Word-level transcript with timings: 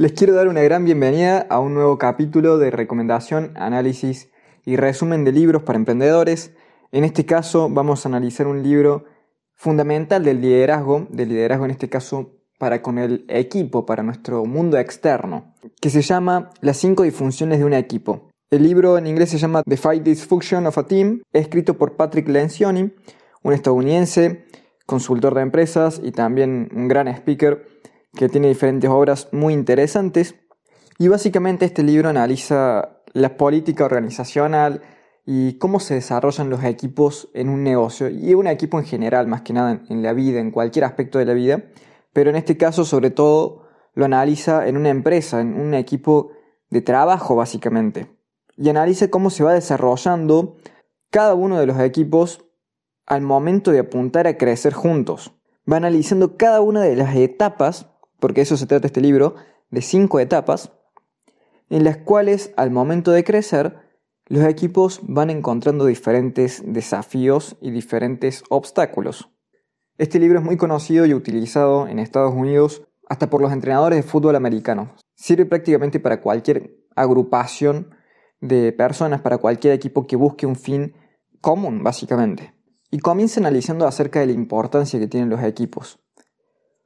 Les 0.00 0.12
quiero 0.12 0.32
dar 0.32 0.48
una 0.48 0.62
gran 0.62 0.86
bienvenida 0.86 1.46
a 1.50 1.60
un 1.60 1.74
nuevo 1.74 1.98
capítulo 1.98 2.56
de 2.56 2.70
recomendación, 2.70 3.52
análisis 3.54 4.30
y 4.64 4.76
resumen 4.76 5.24
de 5.24 5.32
libros 5.32 5.62
para 5.62 5.78
emprendedores. 5.78 6.54
En 6.90 7.04
este 7.04 7.26
caso 7.26 7.68
vamos 7.68 8.06
a 8.06 8.08
analizar 8.08 8.46
un 8.46 8.62
libro 8.62 9.04
fundamental 9.56 10.24
del 10.24 10.40
liderazgo, 10.40 11.06
del 11.10 11.28
liderazgo 11.28 11.66
en 11.66 11.72
este 11.72 11.90
caso 11.90 12.30
para 12.58 12.80
con 12.80 12.96
el 12.96 13.26
equipo, 13.28 13.84
para 13.84 14.02
nuestro 14.02 14.46
mundo 14.46 14.78
externo, 14.78 15.54
que 15.82 15.90
se 15.90 16.00
llama 16.00 16.48
Las 16.62 16.78
cinco 16.78 17.02
disfunciones 17.02 17.58
de 17.58 17.66
un 17.66 17.74
equipo. 17.74 18.30
El 18.48 18.62
libro 18.62 18.96
en 18.96 19.06
inglés 19.06 19.28
se 19.28 19.36
llama 19.36 19.62
The 19.68 19.76
Five 19.76 20.00
Dysfunction 20.00 20.66
of 20.66 20.78
a 20.78 20.86
Team, 20.86 21.20
escrito 21.34 21.76
por 21.76 21.96
Patrick 21.96 22.26
Lencioni, 22.26 22.90
un 23.42 23.52
estadounidense, 23.52 24.46
consultor 24.86 25.34
de 25.34 25.42
empresas 25.42 26.00
y 26.02 26.12
también 26.12 26.70
un 26.74 26.88
gran 26.88 27.06
speaker 27.06 27.79
que 28.14 28.28
tiene 28.28 28.48
diferentes 28.48 28.90
obras 28.90 29.28
muy 29.32 29.54
interesantes. 29.54 30.34
Y 30.98 31.08
básicamente 31.08 31.64
este 31.64 31.82
libro 31.82 32.08
analiza 32.08 33.02
la 33.12 33.36
política 33.36 33.84
organizacional 33.84 34.82
y 35.24 35.58
cómo 35.58 35.80
se 35.80 35.94
desarrollan 35.94 36.50
los 36.50 36.64
equipos 36.64 37.30
en 37.34 37.48
un 37.48 37.62
negocio 37.62 38.08
y 38.08 38.34
un 38.34 38.46
equipo 38.46 38.78
en 38.78 38.84
general, 38.84 39.26
más 39.26 39.42
que 39.42 39.52
nada 39.52 39.82
en 39.88 40.02
la 40.02 40.12
vida, 40.12 40.40
en 40.40 40.50
cualquier 40.50 40.84
aspecto 40.84 41.18
de 41.18 41.24
la 41.24 41.34
vida. 41.34 41.64
Pero 42.12 42.30
en 42.30 42.36
este 42.36 42.56
caso, 42.56 42.84
sobre 42.84 43.10
todo, 43.10 43.66
lo 43.94 44.04
analiza 44.04 44.66
en 44.66 44.76
una 44.76 44.88
empresa, 44.88 45.40
en 45.40 45.60
un 45.60 45.74
equipo 45.74 46.32
de 46.70 46.82
trabajo, 46.82 47.36
básicamente. 47.36 48.16
Y 48.56 48.68
analiza 48.68 49.08
cómo 49.08 49.30
se 49.30 49.44
va 49.44 49.54
desarrollando 49.54 50.56
cada 51.10 51.34
uno 51.34 51.58
de 51.58 51.66
los 51.66 51.78
equipos 51.80 52.44
al 53.06 53.22
momento 53.22 53.72
de 53.72 53.80
apuntar 53.80 54.26
a 54.26 54.36
crecer 54.36 54.72
juntos. 54.72 55.32
Va 55.70 55.76
analizando 55.76 56.36
cada 56.36 56.60
una 56.60 56.82
de 56.82 56.96
las 56.96 57.16
etapas 57.16 57.89
porque 58.20 58.42
eso 58.42 58.56
se 58.56 58.66
trata 58.66 58.86
este 58.86 59.00
libro, 59.00 59.34
de 59.70 59.82
cinco 59.82 60.20
etapas, 60.20 60.72
en 61.68 61.84
las 61.84 61.98
cuales 61.98 62.52
al 62.56 62.70
momento 62.70 63.12
de 63.12 63.24
crecer, 63.24 63.76
los 64.26 64.44
equipos 64.44 65.00
van 65.02 65.30
encontrando 65.30 65.86
diferentes 65.86 66.62
desafíos 66.64 67.56
y 67.60 67.70
diferentes 67.72 68.44
obstáculos. 68.48 69.30
Este 69.98 70.18
libro 70.18 70.38
es 70.38 70.44
muy 70.44 70.56
conocido 70.56 71.04
y 71.04 71.14
utilizado 71.14 71.88
en 71.88 71.98
Estados 71.98 72.34
Unidos 72.34 72.82
hasta 73.08 73.28
por 73.28 73.42
los 73.42 73.52
entrenadores 73.52 73.96
de 73.96 74.08
fútbol 74.08 74.36
americano. 74.36 74.94
Sirve 75.16 75.46
prácticamente 75.46 75.98
para 75.98 76.20
cualquier 76.20 76.76
agrupación 76.94 77.90
de 78.40 78.72
personas, 78.72 79.20
para 79.20 79.38
cualquier 79.38 79.74
equipo 79.74 80.06
que 80.06 80.16
busque 80.16 80.46
un 80.46 80.56
fin 80.56 80.94
común, 81.40 81.82
básicamente. 81.82 82.54
Y 82.90 83.00
comienza 83.00 83.40
analizando 83.40 83.86
acerca 83.86 84.20
de 84.20 84.26
la 84.26 84.32
importancia 84.32 84.98
que 84.98 85.06
tienen 85.06 85.28
los 85.28 85.42
equipos. 85.42 86.00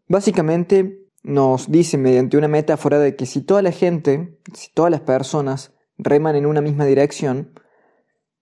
Básicamente, 0.08 1.03
nos 1.24 1.72
dice 1.72 1.98
mediante 1.98 2.36
una 2.36 2.48
metáfora 2.48 2.98
de 2.98 3.16
que 3.16 3.26
si 3.26 3.40
toda 3.40 3.62
la 3.62 3.72
gente, 3.72 4.38
si 4.52 4.70
todas 4.72 4.90
las 4.90 5.00
personas 5.00 5.72
reman 5.96 6.36
en 6.36 6.46
una 6.46 6.60
misma 6.60 6.84
dirección, 6.84 7.58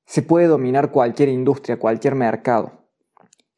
se 0.05 0.23
puede 0.23 0.49
dominar 0.49 0.91
cualquier 0.91 1.29
industria, 1.29 1.79
cualquier 1.79 2.17
mercado. 2.17 2.83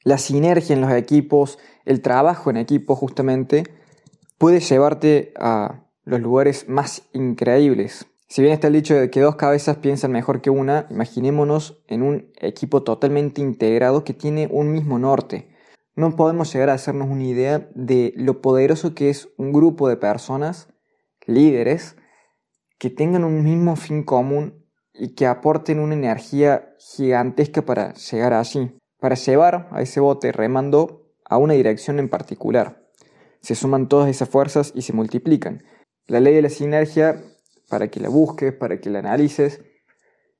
La 0.05 0.19
sinergia 0.19 0.75
en 0.75 0.83
los 0.83 0.93
equipos, 0.93 1.59
el 1.87 2.03
trabajo 2.03 2.51
en 2.51 2.59
equipo 2.59 2.95
justamente, 2.95 3.65
puede 4.37 4.61
llevarte 4.61 5.33
a 5.39 5.87
los 6.05 6.21
lugares 6.21 6.69
más 6.69 7.09
increíbles. 7.15 8.07
Si 8.29 8.43
bien 8.43 8.53
está 8.53 8.67
el 8.67 8.75
dicho 8.75 8.95
de 8.95 9.09
que 9.09 9.21
dos 9.21 9.37
cabezas 9.37 9.79
piensan 9.79 10.13
mejor 10.13 10.43
que 10.43 10.51
una, 10.51 10.87
imaginémonos 10.91 11.83
en 11.89 12.03
un 12.03 12.31
equipo 12.37 12.83
totalmente 12.83 13.41
integrado 13.41 14.05
que 14.05 14.13
tiene 14.13 14.49
un 14.51 14.71
mismo 14.71 14.99
norte, 14.99 15.54
no 15.97 16.17
podemos 16.17 16.53
llegar 16.53 16.71
a 16.71 16.75
hacernos 16.75 17.09
una 17.09 17.25
idea 17.25 17.69
de 17.75 18.13
lo 18.17 18.41
poderoso 18.41 18.95
que 18.95 19.11
es 19.11 19.29
un 19.37 19.53
grupo 19.53 19.89
de 19.89 19.97
personas, 19.97 20.69
líderes, 21.27 21.97
que 22.79 22.91
tengan 22.91 23.25
un 23.25 23.45
mismo 23.45 23.77
fin 23.77 24.03
común 24.03 24.65
y 24.93 25.15
que 25.15 25.27
aporten 25.27 25.79
una 25.79 25.95
energía 25.95 26.75
gigantesca 26.79 27.63
para 27.63 27.95
llegar 27.95 28.33
allí, 28.33 28.77
para 29.01 29.15
llevar 29.15 29.69
a 29.71 29.83
ese 29.83 30.01
bote 30.01 30.33
remando 30.33 31.13
a 31.25 31.39
una 31.39 31.55
dirección 31.55 31.99
en 31.99 32.09
particular. 32.09 32.83
Se 33.41 33.55
suman 33.55 33.89
todas 33.89 34.09
esas 34.09 34.29
fuerzas 34.29 34.73
y 34.75 34.83
se 34.83 34.93
multiplican. 34.93 35.63
La 36.07 36.21
ley 36.21 36.35
de 36.35 36.43
la 36.43 36.51
sinergia, 36.51 37.23
para 37.69 37.89
que 37.89 38.01
la 38.01 38.09
busques, 38.09 38.53
para 38.53 38.81
que 38.81 38.91
la 38.91 38.99
analices, 38.99 39.63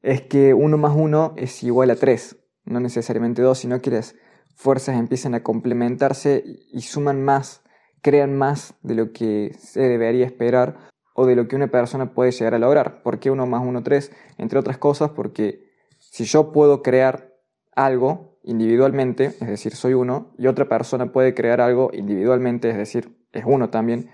es 0.03 0.23
que 0.23 0.53
uno 0.53 0.77
más 0.77 0.95
uno 0.95 1.35
es 1.37 1.63
igual 1.63 1.91
a 1.91 1.97
tres, 1.97 2.37
no 2.65 2.81
necesariamente 2.81 3.43
dos, 3.43 3.59
sino 3.59 3.81
que 3.81 3.91
las 3.91 4.15
fuerzas 4.55 4.97
empiezan 4.97 5.35
a 5.35 5.43
complementarse 5.43 6.45
y 6.73 6.81
suman 6.83 7.25
más, 7.25 7.63
crean 8.03 8.37
más 8.37 8.75
de 8.83 8.95
lo 8.95 9.13
que 9.13 9.55
se 9.59 9.81
debería 9.81 10.27
esperar 10.27 10.91
o 11.15 11.27
de 11.27 11.37
lo 11.37 11.49
que 11.49 11.57
una 11.57 11.69
persona 11.69 12.13
puede 12.13 12.33
llegar 12.33 12.55
a 12.55 12.59
lograr. 12.59 13.03
¿Por 13.03 13.19
qué 13.19 13.31
uno 13.31 13.47
más 13.47 13.63
uno 13.65 13.83
tres? 13.83 14.13
Entre 14.39 14.59
otras 14.59 14.79
cosas 14.79 15.11
porque 15.11 15.65
si 15.99 16.25
yo 16.25 16.53
puedo 16.53 16.83
crear 16.83 17.33
algo 17.75 18.39
individualmente, 18.43 19.27
es 19.27 19.49
decir, 19.49 19.75
soy 19.75 19.95
uno, 19.95 20.33
y 20.39 20.47
otra 20.47 20.69
persona 20.69 21.13
puede 21.13 21.35
crear 21.35 21.61
algo 21.61 21.91
individualmente, 21.93 22.71
es 22.71 22.77
decir, 22.77 23.17
es 23.33 23.45
uno 23.47 23.71
también, 23.71 24.11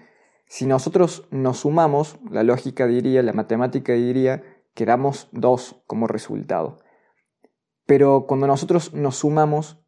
si 0.47 0.67
nosotros 0.67 1.29
nos 1.31 1.59
sumamos, 1.59 2.19
la 2.31 2.43
lógica 2.43 2.87
diría, 2.87 3.23
la 3.23 3.33
matemática 3.33 3.93
diría 3.93 4.43
que 4.75 4.87
damos 4.87 5.29
dos 5.33 5.83
como 5.87 6.07
resultado. 6.07 6.79
Pero 7.87 8.27
cuando 8.27 8.47
nosotros 8.47 8.95
nos 8.95 9.17
sumamos, 9.17 9.85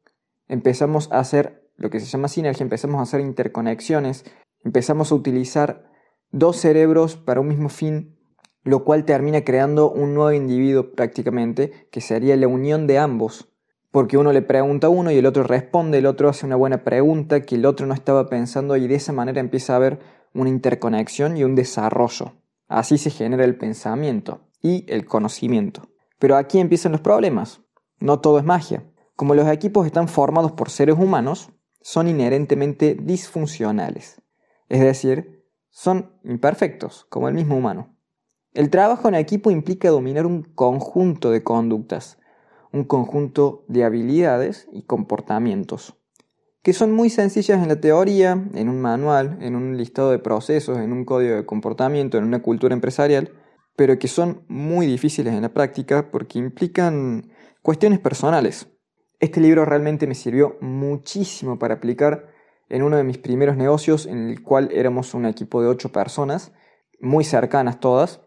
empezamos 0.48 1.10
a 1.12 1.19
hacer 1.19 1.70
lo 1.76 1.91
que 1.91 2.00
se 2.00 2.06
llama 2.06 2.28
sinergia, 2.28 2.64
empezamos 2.64 2.98
a 2.98 3.03
hacer 3.03 3.20
interconexiones, 3.20 4.25
empezamos 4.64 5.12
a 5.12 5.14
utilizar 5.14 5.91
dos 6.30 6.56
cerebros 6.56 7.16
para 7.16 7.41
un 7.41 7.48
mismo 7.48 7.69
fin, 7.69 8.16
lo 8.64 8.84
cual 8.84 9.04
termina 9.04 9.42
creando 9.42 9.91
un 9.91 10.14
nuevo 10.14 10.32
individuo 10.32 10.92
prácticamente, 10.92 11.88
que 11.91 12.00
sería 12.00 12.36
la 12.36 12.48
unión 12.48 12.86
de 12.86 12.98
ambos. 12.98 13.48
Porque 13.91 14.16
uno 14.16 14.32
le 14.32 14.41
pregunta 14.41 14.86
a 14.86 14.91
uno 14.91 15.10
y 15.10 15.19
el 15.19 15.26
otro 15.26 15.42
responde, 15.42 15.98
el 15.98 16.06
otro 16.06 16.28
hace 16.28 16.47
una 16.47 16.56
buena 16.56 16.82
pregunta 16.82 17.42
que 17.42 17.56
el 17.56 17.66
otro 17.66 17.86
no 17.86 17.92
estaba 17.92 18.28
pensando 18.28 18.76
y 18.76 18.86
de 18.86 18.94
esa 18.94 19.12
manera 19.12 19.41
empieza 19.41 19.75
a 19.75 19.76
haber 19.76 20.00
una 20.32 20.48
interconexión 20.48 21.36
y 21.36 21.44
un 21.44 21.54
desarrollo. 21.54 22.32
Así 22.69 22.97
se 22.97 23.10
genera 23.10 23.44
el 23.44 23.56
pensamiento 23.56 24.48
y 24.62 24.86
el 24.88 25.04
conocimiento. 25.04 25.91
Pero 26.19 26.36
aquí 26.36 26.58
empiezan 26.58 26.92
los 26.92 27.02
problemas. 27.02 27.60
No 27.98 28.20
todo 28.20 28.38
es 28.38 28.44
magia. 28.44 28.84
Como 29.17 29.34
los 29.34 29.49
equipos 29.49 29.87
están 29.87 30.09
formados 30.09 30.53
por 30.53 30.71
seres 30.71 30.99
humanos, 30.99 31.50
son 31.81 32.09
inherentemente 32.09 32.97
disfuncionales, 33.00 34.23
es 34.69 34.81
decir, 34.81 35.45
son 35.71 36.19
imperfectos, 36.25 37.06
como 37.09 37.28
el 37.28 37.34
mismo 37.34 37.56
humano. 37.56 37.97
El 38.55 38.71
trabajo 38.71 39.09
en 39.09 39.15
equipo 39.15 39.50
implica 39.50 39.89
dominar 39.91 40.27
un 40.27 40.43
conjunto 40.43 41.31
de 41.31 41.43
conductas, 41.43 42.19
un 42.73 42.84
conjunto 42.84 43.65
de 43.69 43.84
habilidades 43.84 44.69
y 44.73 44.83
comportamientos, 44.83 45.94
que 46.62 46.73
son 46.73 46.93
muy 46.93 47.11
sencillas 47.11 47.62
en 47.62 47.69
la 47.69 47.81
teoría, 47.81 48.33
en 48.55 48.69
un 48.69 48.81
manual, 48.81 49.39
en 49.41 49.56
un 49.56 49.77
listado 49.77 50.11
de 50.11 50.19
procesos, 50.19 50.79
en 50.79 50.93
un 50.93 51.05
código 51.05 51.37
de 51.37 51.47
comportamiento, 51.47 52.19
en 52.19 52.25
una 52.25 52.43
cultura 52.43 52.75
empresarial, 52.75 53.33
pero 53.77 53.99
que 53.99 54.09
son 54.09 54.44
muy 54.49 54.87
difíciles 54.87 55.34
en 55.34 55.43
la 55.43 55.53
práctica 55.53 56.11
porque 56.11 56.39
implican 56.39 57.31
cuestiones 57.62 57.99
personales, 57.99 58.69
este 59.22 59.41
libro 59.41 59.65
realmente 59.65 60.09
me 60.09 60.16
sirvió 60.16 60.59
muchísimo 60.60 61.56
para 61.56 61.75
aplicar 61.75 62.27
en 62.69 62.83
uno 62.83 62.97
de 62.97 63.05
mis 63.05 63.19
primeros 63.19 63.56
negocios 63.56 64.06
en 64.06 64.28
el 64.28 64.43
cual 64.43 64.69
éramos 64.72 65.15
un 65.15 65.27
equipo 65.27 65.62
de 65.62 65.69
ocho 65.69 65.93
personas, 65.93 66.53
muy 66.99 67.22
cercanas 67.22 67.78
todas, 67.78 68.21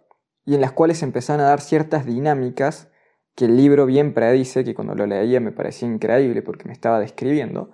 y 0.45 0.55
en 0.55 0.61
las 0.61 0.71
cuales 0.71 1.03
empezaron 1.03 1.41
a 1.41 1.49
dar 1.49 1.59
ciertas 1.59 2.05
dinámicas 2.05 2.87
que 3.35 3.43
el 3.43 3.57
libro 3.57 3.85
bien 3.85 4.13
predice, 4.13 4.63
que 4.63 4.73
cuando 4.73 4.95
lo 4.95 5.05
leía 5.05 5.41
me 5.41 5.51
parecía 5.51 5.85
increíble 5.85 6.41
porque 6.41 6.63
me 6.63 6.71
estaba 6.71 7.01
describiendo, 7.01 7.71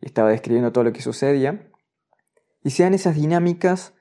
y 0.00 0.06
estaba 0.06 0.30
describiendo 0.30 0.70
todo 0.70 0.84
lo 0.84 0.92
que 0.92 1.02
sucedía, 1.02 1.68
y 2.62 2.70
sean 2.70 2.94
esas 2.94 3.16
dinámicas 3.16 3.92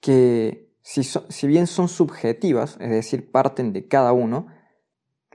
que, 0.00 0.72
si, 0.80 1.02
si 1.02 1.46
bien 1.46 1.66
son 1.66 1.88
subjetivas, 1.88 2.78
es 2.80 2.88
decir, 2.88 3.30
parten 3.30 3.74
de 3.74 3.88
cada 3.88 4.14
uno, 4.14 4.46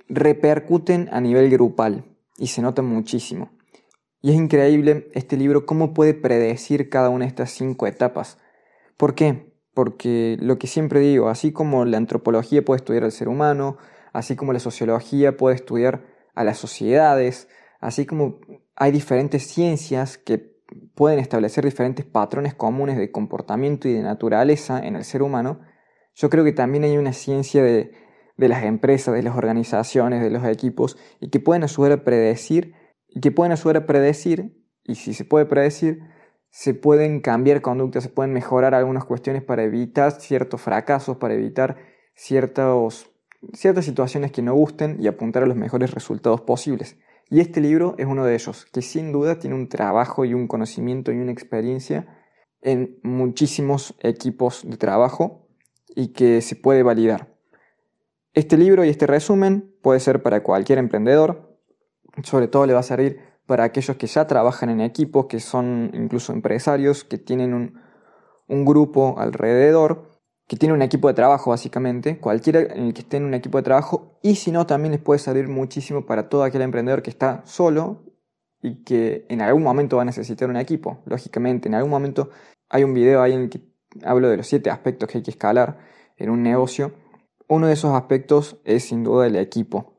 repercuten 0.07 1.09
a 1.11 1.21
nivel 1.21 1.51
grupal 1.51 2.10
y 2.41 2.47
se 2.47 2.63
nota 2.63 2.81
muchísimo. 2.81 3.51
Y 4.19 4.31
es 4.31 4.35
increíble 4.35 5.09
este 5.13 5.38
libro 5.38 5.67
cómo 5.67 5.93
puede 5.93 6.15
predecir 6.15 6.89
cada 6.89 7.09
una 7.09 7.25
de 7.25 7.29
estas 7.29 7.51
cinco 7.51 7.85
etapas. 7.85 8.39
¿Por 8.97 9.13
qué? 9.13 9.53
Porque 9.75 10.38
lo 10.39 10.57
que 10.57 10.65
siempre 10.65 10.99
digo, 10.99 11.29
así 11.29 11.51
como 11.51 11.85
la 11.85 11.97
antropología 11.97 12.65
puede 12.65 12.77
estudiar 12.77 13.03
al 13.03 13.11
ser 13.11 13.29
humano, 13.29 13.77
así 14.11 14.35
como 14.35 14.53
la 14.53 14.59
sociología 14.59 15.38
puede 15.38 15.55
estudiar 15.55 16.03
a 16.33 16.43
las 16.43 16.57
sociedades, 16.57 17.47
así 17.79 18.07
como 18.07 18.39
hay 18.75 18.91
diferentes 18.91 19.45
ciencias 19.45 20.17
que 20.17 20.39
pueden 20.95 21.19
establecer 21.19 21.63
diferentes 21.63 22.05
patrones 22.05 22.55
comunes 22.55 22.97
de 22.97 23.11
comportamiento 23.11 23.88
y 23.88 23.93
de 23.93 24.01
naturaleza 24.01 24.79
en 24.83 24.95
el 24.95 25.03
ser 25.03 25.21
humano, 25.21 25.61
yo 26.15 26.29
creo 26.31 26.43
que 26.43 26.53
también 26.53 26.85
hay 26.85 26.97
una 26.97 27.13
ciencia 27.13 27.61
de 27.61 27.91
de 28.37 28.47
las 28.47 28.63
empresas, 28.63 29.13
de 29.13 29.23
las 29.23 29.35
organizaciones, 29.35 30.21
de 30.21 30.29
los 30.29 30.43
equipos, 30.45 30.97
y 31.19 31.29
que 31.29 31.39
pueden 31.39 31.63
ayudar 31.63 31.91
a 31.91 32.03
predecir, 32.03 32.73
y 33.07 33.19
que 33.19 33.31
pueden 33.31 33.51
ayudar 33.51 33.77
a 33.77 33.85
predecir, 33.85 34.57
y 34.83 34.95
si 34.95 35.13
se 35.13 35.25
puede 35.25 35.45
predecir, 35.45 35.99
se 36.49 36.73
pueden 36.73 37.21
cambiar 37.21 37.61
conductas, 37.61 38.03
se 38.03 38.09
pueden 38.09 38.33
mejorar 38.33 38.75
algunas 38.75 39.05
cuestiones 39.05 39.43
para 39.43 39.63
evitar 39.63 40.11
ciertos 40.11 40.61
fracasos, 40.61 41.17
para 41.17 41.33
evitar 41.33 41.77
ciertos, 42.13 43.09
ciertas 43.53 43.85
situaciones 43.85 44.31
que 44.31 44.41
no 44.41 44.53
gusten 44.53 44.97
y 44.99 45.07
apuntar 45.07 45.43
a 45.43 45.45
los 45.45 45.55
mejores 45.55 45.91
resultados 45.91 46.41
posibles. 46.41 46.97
Y 47.29 47.39
este 47.39 47.61
libro 47.61 47.95
es 47.97 48.05
uno 48.05 48.25
de 48.25 48.33
ellos, 48.33 48.65
que 48.65 48.81
sin 48.81 49.13
duda 49.13 49.39
tiene 49.39 49.55
un 49.55 49.69
trabajo 49.69 50.25
y 50.25 50.33
un 50.33 50.47
conocimiento 50.47 51.13
y 51.13 51.17
una 51.17 51.31
experiencia 51.31 52.05
en 52.61 52.99
muchísimos 53.03 53.95
equipos 54.01 54.63
de 54.69 54.75
trabajo 54.75 55.47
y 55.95 56.09
que 56.09 56.41
se 56.41 56.57
puede 56.57 56.83
validar. 56.83 57.30
Este 58.33 58.57
libro 58.57 58.85
y 58.85 58.89
este 58.89 59.07
resumen 59.07 59.75
puede 59.81 59.99
ser 59.99 60.23
para 60.23 60.41
cualquier 60.41 60.79
emprendedor, 60.79 61.59
sobre 62.23 62.47
todo 62.47 62.65
le 62.65 62.73
va 62.73 62.79
a 62.79 62.83
servir 62.83 63.19
para 63.45 63.65
aquellos 63.65 63.97
que 63.97 64.07
ya 64.07 64.25
trabajan 64.27 64.69
en 64.69 64.79
equipo, 64.79 65.27
que 65.27 65.41
son 65.41 65.91
incluso 65.93 66.31
empresarios, 66.31 67.03
que 67.03 67.17
tienen 67.17 67.53
un, 67.53 68.65
grupo 68.65 69.15
alrededor, 69.17 70.21
que 70.47 70.55
tienen 70.55 70.75
un 70.75 70.81
equipo 70.81 71.09
de 71.09 71.13
trabajo 71.13 71.49
básicamente, 71.49 72.19
cualquiera 72.19 72.61
en 72.61 72.87
el 72.87 72.93
que 72.93 73.01
esté 73.01 73.17
en 73.17 73.25
un 73.25 73.33
equipo 73.33 73.57
de 73.57 73.63
trabajo, 73.63 74.17
y 74.21 74.35
si 74.35 74.51
no, 74.51 74.65
también 74.65 74.93
les 74.93 75.01
puede 75.01 75.19
salir 75.19 75.49
muchísimo 75.49 76.05
para 76.05 76.29
todo 76.29 76.43
aquel 76.43 76.61
emprendedor 76.61 77.01
que 77.01 77.09
está 77.09 77.41
solo 77.45 78.05
y 78.61 78.83
que 78.83 79.25
en 79.27 79.41
algún 79.41 79.63
momento 79.63 79.97
va 79.97 80.03
a 80.03 80.05
necesitar 80.05 80.49
un 80.49 80.55
equipo. 80.55 81.01
Lógicamente, 81.05 81.67
en 81.67 81.75
algún 81.75 81.91
momento 81.91 82.29
hay 82.69 82.85
un 82.85 82.93
video 82.93 83.21
ahí 83.21 83.33
en 83.33 83.41
el 83.41 83.49
que 83.49 83.61
hablo 84.05 84.29
de 84.29 84.37
los 84.37 84.47
siete 84.47 84.69
aspectos 84.69 85.09
que 85.09 85.17
hay 85.17 85.23
que 85.23 85.31
escalar 85.31 85.79
en 86.15 86.29
un 86.29 86.43
negocio. 86.43 86.93
Uno 87.51 87.68
de 87.68 87.74
esos 87.74 87.94
aspectos 87.94 88.62
es 88.63 88.86
sin 88.86 89.03
duda 89.03 89.27
el 89.27 89.36
equipo 89.36 89.98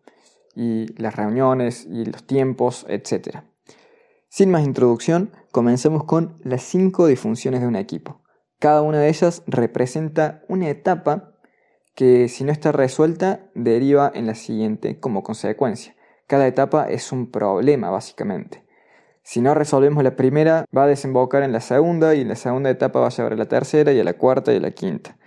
y 0.54 0.86
las 0.98 1.16
reuniones 1.16 1.84
y 1.84 2.06
los 2.06 2.26
tiempos, 2.26 2.86
etc. 2.88 3.40
Sin 4.30 4.50
más 4.50 4.64
introducción, 4.64 5.32
comencemos 5.50 6.04
con 6.04 6.38
las 6.44 6.62
cinco 6.62 7.06
disfunciones 7.06 7.60
de 7.60 7.66
un 7.66 7.76
equipo. 7.76 8.22
Cada 8.58 8.80
una 8.80 9.00
de 9.00 9.10
ellas 9.10 9.42
representa 9.46 10.40
una 10.48 10.70
etapa 10.70 11.34
que 11.94 12.28
si 12.28 12.42
no 12.42 12.52
está 12.52 12.72
resuelta 12.72 13.50
deriva 13.54 14.10
en 14.14 14.26
la 14.26 14.34
siguiente 14.34 14.98
como 14.98 15.22
consecuencia. 15.22 15.94
Cada 16.26 16.46
etapa 16.46 16.86
es 16.88 17.12
un 17.12 17.30
problema 17.30 17.90
básicamente. 17.90 18.64
Si 19.24 19.42
no 19.42 19.52
resolvemos 19.52 20.02
la 20.02 20.16
primera, 20.16 20.64
va 20.74 20.84
a 20.84 20.86
desembocar 20.86 21.42
en 21.42 21.52
la 21.52 21.60
segunda 21.60 22.14
y 22.14 22.22
en 22.22 22.28
la 22.28 22.36
segunda 22.36 22.70
etapa 22.70 23.00
va 23.00 23.08
a 23.08 23.10
llevar 23.10 23.34
a 23.34 23.36
la 23.36 23.44
tercera 23.44 23.92
y 23.92 24.00
a 24.00 24.04
la 24.04 24.14
cuarta 24.14 24.54
y 24.54 24.56
a 24.56 24.60
la 24.60 24.70
quinta. 24.70 25.18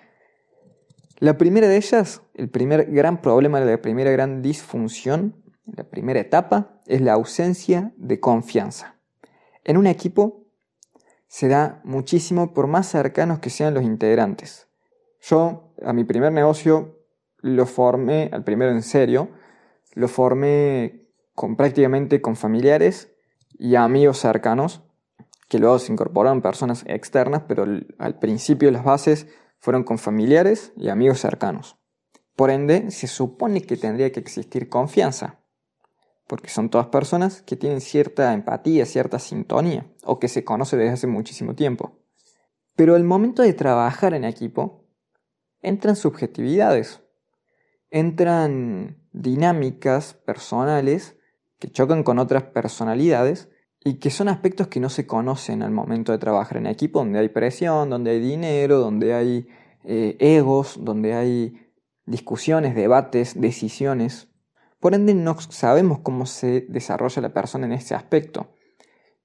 La 1.18 1.38
primera 1.38 1.70
de 1.70 1.78
ellas, 1.78 2.22
el 2.34 2.50
primer 2.50 2.92
gran 2.92 3.22
problema, 3.22 3.62
la 3.62 3.82
primera 3.82 4.12
gran 4.12 4.42
disfunción, 4.42 5.42
la 5.66 5.86
primera 5.86 6.20
etapa, 6.20 6.82
es 6.88 7.00
la 7.00 7.14
ausencia 7.14 7.94
de 7.96 8.20
confianza. 8.20 8.98
En 9.64 9.78
un 9.78 9.88
equipo 9.88 10.44
se 11.28 11.48
da 11.48 11.80
muchísimo 11.86 12.54
por 12.54 12.68
más 12.68 12.88
cercanos 12.88 13.40
que 13.40 13.50
sean 13.50 13.74
los 13.74 13.84
integrantes. 13.84 14.68
Yo, 15.22 15.74
a 15.84 15.94
mi 15.94 16.04
primer 16.04 16.34
negocio, 16.34 17.00
lo 17.40 17.66
formé, 17.66 18.30
al 18.34 18.44
primero 18.44 18.72
en 18.72 18.84
serio, 18.84 19.30
lo 19.94 20.10
formé 20.10 21.08
con, 21.34 21.56
prácticamente 21.56 22.20
con 22.22 22.36
familiares 22.36 23.14
y 23.58 23.76
amigos 23.76 24.20
cercanos, 24.20 24.84
que 25.48 25.60
luego 25.60 25.80
se 25.80 25.94
incorporaron 25.94 26.42
personas 26.42 26.84
externas, 26.88 27.44
pero 27.48 27.66
al 28.00 28.20
principio 28.20 28.70
las 28.72 28.84
bases 28.84 29.28
fueron 29.66 29.84
con 29.84 29.98
familiares 29.98 30.74
y 30.78 30.90
amigos 30.90 31.22
cercanos. 31.22 31.76
Por 32.36 32.52
ende, 32.52 32.92
se 32.92 33.08
supone 33.08 33.64
que 33.64 33.78
tendría 33.78 34.12
que 34.12 34.20
existir 34.20 34.70
confianza, 34.70 35.40
porque 36.28 36.50
son 36.50 36.70
todas 36.70 36.86
personas 36.90 37.42
que 37.42 37.56
tienen 37.56 37.82
cierta 37.82 38.32
empatía, 38.34 38.86
cierta 38.86 39.18
sintonía, 39.18 39.92
o 40.04 40.20
que 40.20 40.28
se 40.28 40.44
conoce 40.44 40.78
desde 40.78 40.94
hace 40.94 41.08
muchísimo 41.08 41.56
tiempo. 41.56 41.98
Pero 42.76 42.94
al 42.94 43.04
momento 43.04 43.42
de 43.42 43.54
trabajar 43.54 44.14
en 44.14 44.24
equipo, 44.24 44.86
entran 45.64 45.96
subjetividades, 45.96 47.02
entran 47.90 49.02
dinámicas 49.14 50.14
personales 50.14 51.18
que 51.58 51.72
chocan 51.72 52.04
con 52.04 52.20
otras 52.20 52.44
personalidades 52.44 53.50
y 53.88 54.00
que 54.00 54.10
son 54.10 54.28
aspectos 54.30 54.68
que 54.68 54.80
no 54.80 54.90
se 54.90 55.06
conocen 55.06 55.62
al 55.62 55.70
momento 55.70 56.12
de 56.12 56.18
trabajar 56.18 56.58
en 56.58 56.66
equipo, 56.66 57.00
donde 57.00 57.20
hay 57.20 57.30
presión, 57.30 57.92
donde 57.92 58.12
hay 58.12 58.20
dinero, 58.20 58.80
donde 58.80 59.14
hay 59.14 59.48
eh, 59.84 60.18
egos, 60.20 60.80
donde 60.84 61.14
hay 61.14 61.72
discusiones, 62.08 62.74
debates, 62.74 63.40
decisiones. 63.40 64.28
Por 64.80 64.96
ende, 64.96 65.14
no 65.14 65.40
sabemos 65.40 66.00
cómo 66.00 66.26
se 66.26 66.62
desarrolla 66.62 67.22
la 67.22 67.32
persona 67.32 67.68
en 67.68 67.74
ese 67.74 67.94
aspecto. 67.94 68.56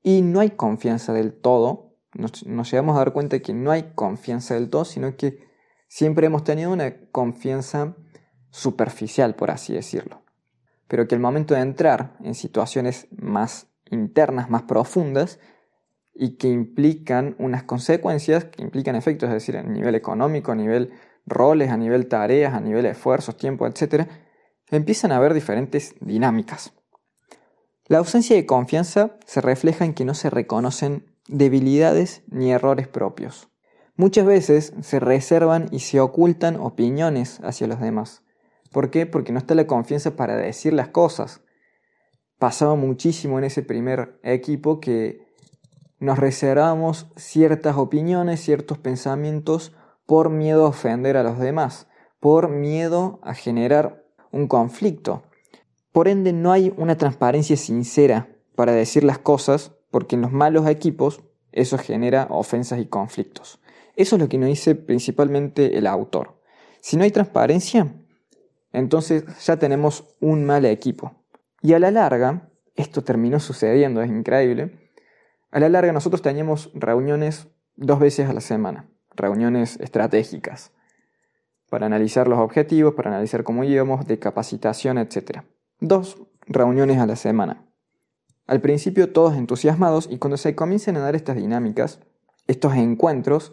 Y 0.02 0.20
no 0.20 0.40
hay 0.40 0.50
confianza 0.50 1.14
del 1.14 1.32
todo. 1.32 1.96
Nos, 2.12 2.44
nos 2.44 2.70
llegamos 2.70 2.96
a 2.96 2.98
dar 2.98 3.14
cuenta 3.14 3.36
de 3.36 3.42
que 3.42 3.54
no 3.54 3.70
hay 3.70 3.92
confianza 3.94 4.52
del 4.52 4.68
todo, 4.68 4.84
sino 4.84 5.16
que 5.16 5.38
siempre 5.88 6.26
hemos 6.26 6.44
tenido 6.44 6.70
una 6.70 7.00
confianza 7.12 7.96
superficial, 8.50 9.36
por 9.36 9.50
así 9.50 9.72
decirlo. 9.72 10.20
Pero 10.86 11.08
que 11.08 11.14
al 11.14 11.22
momento 11.22 11.54
de 11.54 11.60
entrar 11.60 12.18
en 12.22 12.34
situaciones 12.34 13.08
más 13.10 13.69
internas 13.90 14.50
más 14.50 14.62
profundas 14.62 15.38
y 16.14 16.37
que 16.37 16.48
implican 16.48 17.34
unas 17.38 17.62
consecuencias, 17.62 18.44
que 18.44 18.62
implican 18.62 18.96
efectos, 18.96 19.28
es 19.28 19.34
decir, 19.34 19.56
a 19.56 19.62
nivel 19.62 19.94
económico, 19.94 20.52
a 20.52 20.54
nivel 20.56 20.92
roles, 21.26 21.70
a 21.70 21.76
nivel 21.76 22.08
tareas, 22.08 22.54
a 22.54 22.60
nivel 22.60 22.87
esfuerzos, 22.87 23.37
tiempo, 23.37 23.66
etc., 23.66 24.08
empiezan 24.70 25.12
a 25.12 25.16
haber 25.16 25.34
diferentes 25.34 25.94
dinámicas. 26.00 26.72
La 27.87 27.98
ausencia 27.98 28.37
de 28.37 28.46
confianza 28.46 29.16
se 29.26 29.40
refleja 29.40 29.84
en 29.84 29.94
que 29.94 30.04
no 30.04 30.14
se 30.14 30.31
reconocen 30.31 31.06
debilidades 31.26 32.22
ni 32.28 32.52
errores 32.52 32.87
propios. 32.87 33.48
Muchas 33.96 34.25
veces 34.25 34.72
se 34.81 35.00
reservan 35.00 35.69
y 35.72 35.81
se 35.81 36.00
ocultan 36.00 36.56
opiniones 36.56 37.40
hacia 37.42 37.66
los 37.66 37.81
demás. 37.81 38.22
¿Por 38.70 38.90
qué? 38.90 39.06
Porque 39.06 39.32
no 39.32 39.38
está 39.38 39.54
la 39.54 39.66
confianza 39.66 40.16
para 40.16 40.37
decir 40.37 40.72
las 40.72 40.88
cosas 40.88 41.42
pasaba 42.40 42.75
muchísimo 42.75 43.38
en 43.38 43.44
ese 43.44 43.62
primer 43.62 44.19
equipo 44.22 44.81
que 44.81 45.28
nos 45.98 46.19
reservamos 46.19 47.06
ciertas 47.14 47.76
opiniones, 47.76 48.40
ciertos 48.40 48.78
pensamientos 48.78 49.76
por 50.06 50.31
miedo 50.31 50.64
a 50.64 50.70
ofender 50.70 51.19
a 51.19 51.22
los 51.22 51.38
demás, 51.38 51.87
por 52.19 52.48
miedo 52.48 53.20
a 53.22 53.34
generar 53.34 54.06
un 54.32 54.48
conflicto. 54.48 55.22
Por 55.92 56.08
ende 56.08 56.32
no 56.32 56.50
hay 56.50 56.72
una 56.78 56.96
transparencia 56.96 57.58
sincera 57.58 58.31
para 58.56 58.72
decir 58.72 59.04
las 59.04 59.19
cosas 59.19 59.72
porque 59.90 60.16
en 60.16 60.22
los 60.22 60.32
malos 60.32 60.66
equipos 60.66 61.22
eso 61.52 61.76
genera 61.76 62.26
ofensas 62.31 62.81
y 62.81 62.87
conflictos. 62.87 63.60
Eso 63.96 64.16
es 64.16 64.22
lo 64.22 64.31
que 64.31 64.38
nos 64.38 64.48
dice 64.48 64.75
principalmente 64.75 65.76
el 65.76 65.87
autor. 65.87 66.40
Si 66.81 66.96
no 66.96 67.04
hay 67.04 67.10
transparencia, 67.10 67.94
entonces 68.73 69.25
ya 69.44 69.59
tenemos 69.59 70.16
un 70.20 70.47
mal 70.47 70.64
equipo. 70.64 71.19
Y 71.62 71.75
a 71.75 71.79
la 71.79 71.90
larga, 71.90 72.49
esto 72.75 73.02
terminó 73.02 73.40
sucediendo, 73.40 74.02
es 74.02 74.11
increíble, 74.11 74.90
a 75.50 75.61
la 75.61 75.69
larga 75.69 75.93
nosotros 75.93 76.23
teníamos 76.23 76.71
reuniones 76.75 77.49
dos 77.76 77.99
veces 77.99 78.29
a 78.29 78.33
la 78.33 78.40
semana, 78.40 78.88
reuniones 79.17 79.79
estratégicas, 79.81 80.73
para 81.69 81.87
analizar 81.87 82.29
los 82.29 82.38
objetivos, 82.38 82.95
para 82.95 83.11
analizar 83.11 83.45
cómo 83.45 83.64
íbamos, 83.64 84.07
de 84.07 84.19
capacitación, 84.19 84.99
etc. 84.99 85.43
Dos 85.81 86.23
reuniones 86.47 86.99
a 86.99 87.07
la 87.07 87.17
semana. 87.17 87.67
Al 88.47 88.61
principio 88.61 89.12
todos 89.12 89.37
entusiasmados 89.37 90.09
y 90.11 90.19
cuando 90.19 90.37
se 90.37 90.55
comienzan 90.55 90.97
a 90.97 91.00
dar 91.00 91.14
estas 91.14 91.37
dinámicas, 91.37 92.00
estos 92.47 92.75
encuentros, 92.75 93.52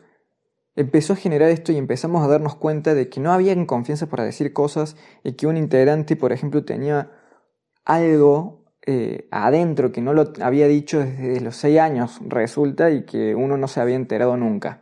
empezó 0.75 1.13
a 1.13 1.17
generar 1.17 1.49
esto 1.49 1.71
y 1.71 1.77
empezamos 1.77 2.23
a 2.23 2.27
darnos 2.27 2.55
cuenta 2.55 2.93
de 2.93 3.09
que 3.09 3.19
no 3.19 3.31
había 3.31 3.55
confianza 3.65 4.07
para 4.07 4.23
decir 4.23 4.53
cosas 4.53 4.95
y 5.23 5.33
que 5.33 5.47
un 5.47 5.57
integrante, 5.57 6.15
por 6.15 6.31
ejemplo, 6.31 6.63
tenía 6.63 7.11
algo 7.87 8.65
eh, 8.85 9.29
adentro 9.31 9.93
que 9.93 10.01
no 10.01 10.13
lo 10.13 10.33
había 10.41 10.67
dicho 10.67 10.99
desde 10.99 11.39
los 11.39 11.55
seis 11.55 11.79
años, 11.79 12.19
resulta, 12.27 12.91
y 12.91 13.05
que 13.05 13.33
uno 13.33 13.57
no 13.57 13.69
se 13.69 13.79
había 13.79 13.95
enterado 13.95 14.35
nunca. 14.35 14.81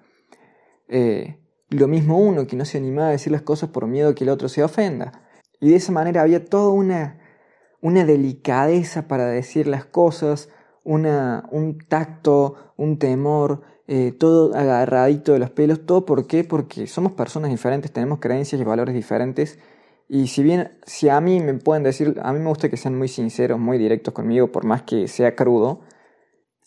Eh, 0.89 1.37
lo 1.69 1.87
mismo 1.87 2.17
uno, 2.17 2.47
que 2.47 2.55
no 2.55 2.65
se 2.65 2.79
animaba 2.79 3.09
a 3.09 3.11
decir 3.11 3.31
las 3.31 3.43
cosas 3.43 3.69
por 3.69 3.85
miedo 3.85 4.15
que 4.15 4.23
el 4.23 4.31
otro 4.31 4.49
se 4.49 4.63
ofenda. 4.63 5.23
Y 5.59 5.69
de 5.69 5.75
esa 5.75 5.91
manera 5.91 6.23
había 6.23 6.43
toda 6.45 6.71
una, 6.71 7.19
una 7.79 8.05
delicadeza 8.05 9.07
para 9.07 9.27
decir 9.27 9.67
las 9.67 9.85
cosas, 9.85 10.49
una, 10.83 11.47
un 11.51 11.77
tacto, 11.77 12.73
un 12.77 12.97
temor, 12.97 13.61
eh, 13.87 14.13
todo 14.13 14.55
agarradito 14.55 15.33
de 15.33 15.39
los 15.39 15.51
pelos. 15.51 15.85
¿Todo 15.85 16.05
por 16.05 16.25
qué? 16.25 16.43
Porque 16.43 16.87
somos 16.87 17.11
personas 17.11 17.51
diferentes, 17.51 17.91
tenemos 17.91 18.19
creencias 18.19 18.59
y 18.59 18.63
valores 18.63 18.95
diferentes 18.95 19.59
y 20.07 20.27
si 20.27 20.43
bien, 20.43 20.77
si 20.85 21.09
a 21.09 21.19
mí 21.19 21.39
me 21.39 21.55
pueden 21.55 21.83
decir, 21.83 22.19
a 22.21 22.31
mí 22.31 22.39
me 22.39 22.49
gusta 22.49 22.69
que 22.69 22.77
sean 22.77 22.97
muy 22.97 23.07
sinceros, 23.07 23.59
muy 23.59 23.77
directos 23.77 24.13
conmigo, 24.13 24.51
por 24.51 24.65
más 24.65 24.83
que 24.83 25.07
sea 25.07 25.35
crudo, 25.35 25.81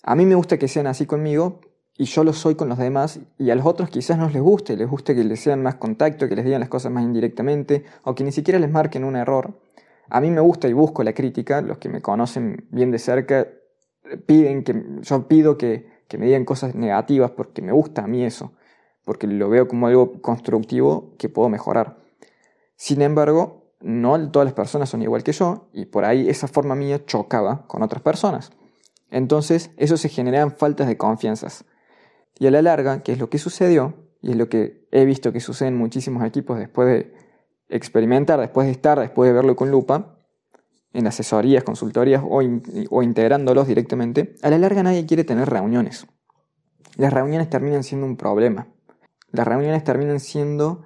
a 0.03 0.17
mí 0.17 0.27
me 0.27 0.35
gusta 0.35 0.59
que 0.59 0.67
sean 0.67 0.87
así 0.87 1.07
conmigo 1.07 1.61
y 1.97 2.05
yo 2.05 2.25
lo 2.25 2.33
soy 2.33 2.55
con 2.55 2.69
los 2.69 2.79
demás 2.79 3.21
y 3.39 3.51
a 3.51 3.55
los 3.55 3.67
otros 3.67 3.91
quizás 3.91 4.19
no 4.19 4.29
les 4.29 4.43
guste, 4.43 4.77
les 4.77 4.89
guste 4.89 5.15
que 5.15 5.23
les 5.23 5.41
sean 5.41 5.63
más 5.63 5.77
contacto, 5.77 6.29
que 6.29 6.35
les 6.35 6.45
digan 6.45 6.61
las 6.61 6.69
cosas 6.69 6.91
más 6.91 7.05
indirectamente 7.05 7.85
o 8.05 8.15
que 8.15 8.25
ni 8.25 8.33
siquiera 8.33 8.59
les 8.59 8.71
marquen 8.71 9.05
un 9.05 9.17
error. 9.17 9.61
A 10.09 10.21
mí 10.21 10.31
me 10.31 10.41
gusta 10.41 10.69
y 10.69 10.73
busco 10.73 11.05
la 11.05 11.13
crítica, 11.13 11.61
los 11.61 11.79
que 11.79 11.89
me 11.89 12.01
conocen 12.01 12.67
bien 12.71 12.91
de 12.91 12.99
cerca 12.99 13.49
piden 14.27 14.65
que 14.65 14.83
yo 15.03 15.29
pido 15.29 15.59
que, 15.59 15.87
que 16.09 16.19
me 16.19 16.27
digan 16.27 16.45
cosas 16.45 16.75
negativas 16.75 17.33
porque 17.33 17.63
me 17.63 17.73
gusta 17.73 18.05
a 18.05 18.07
mí 18.07 18.25
eso, 18.25 18.53
porque 19.05 19.27
lo 19.27 19.49
veo 19.49 19.69
como 19.69 19.87
algo 19.87 20.21
constructivo 20.23 21.15
que 21.19 21.29
puedo 21.29 21.49
mejorar. 21.49 22.08
Sin 22.79 23.03
embargo, 23.03 23.75
no 23.81 24.31
todas 24.31 24.47
las 24.47 24.55
personas 24.55 24.89
son 24.89 25.03
igual 25.03 25.25
que 25.25 25.33
yo 25.33 25.69
y 25.73 25.87
por 25.87 26.05
ahí 26.05 26.29
esa 26.29 26.47
forma 26.47 26.77
mía 26.77 27.05
chocaba 27.05 27.67
con 27.67 27.83
otras 27.83 28.03
personas. 28.03 28.53
Entonces, 29.11 29.73
eso 29.77 29.97
se 29.97 30.09
generan 30.09 30.53
faltas 30.53 30.87
de 30.87 30.97
confianzas. 30.97 31.65
Y 32.39 32.47
a 32.47 32.53
la 32.53 32.63
larga, 32.63 33.03
que 33.03 33.11
es 33.11 33.19
lo 33.19 33.29
que 33.31 33.39
sucedió, 33.39 33.95
y 34.23 34.31
es 34.31 34.37
lo 34.37 34.49
que 34.49 34.87
he 34.93 35.05
visto 35.05 35.33
que 35.33 35.41
sucede 35.41 35.69
en 35.69 35.77
muchísimos 35.77 36.25
equipos 36.25 36.57
después 36.57 36.87
de 36.89 37.13
experimentar, 37.69 38.39
después 38.39 38.67
de 38.67 38.73
estar, 38.73 39.01
después 39.01 39.29
de 39.29 39.35
verlo 39.35 39.57
con 39.57 39.73
lupa, 39.73 40.21
en 40.93 41.09
asesorías, 41.09 41.65
consultorías 41.65 42.23
o, 42.25 42.41
o 42.91 43.03
integrándolos 43.03 43.67
directamente, 43.67 44.37
a 44.43 44.51
la 44.51 44.59
larga 44.59 44.85
nadie 44.85 45.05
quiere 45.05 45.25
tener 45.25 45.51
reuniones. 45.51 46.07
Las 46.97 47.13
reuniones 47.13 47.51
terminan 47.51 47.83
siendo 47.83 48.07
un 48.07 48.17
problema. 48.17 48.69
Las 49.33 49.49
reuniones 49.49 49.83
terminan 49.83 50.21
siendo 50.21 50.85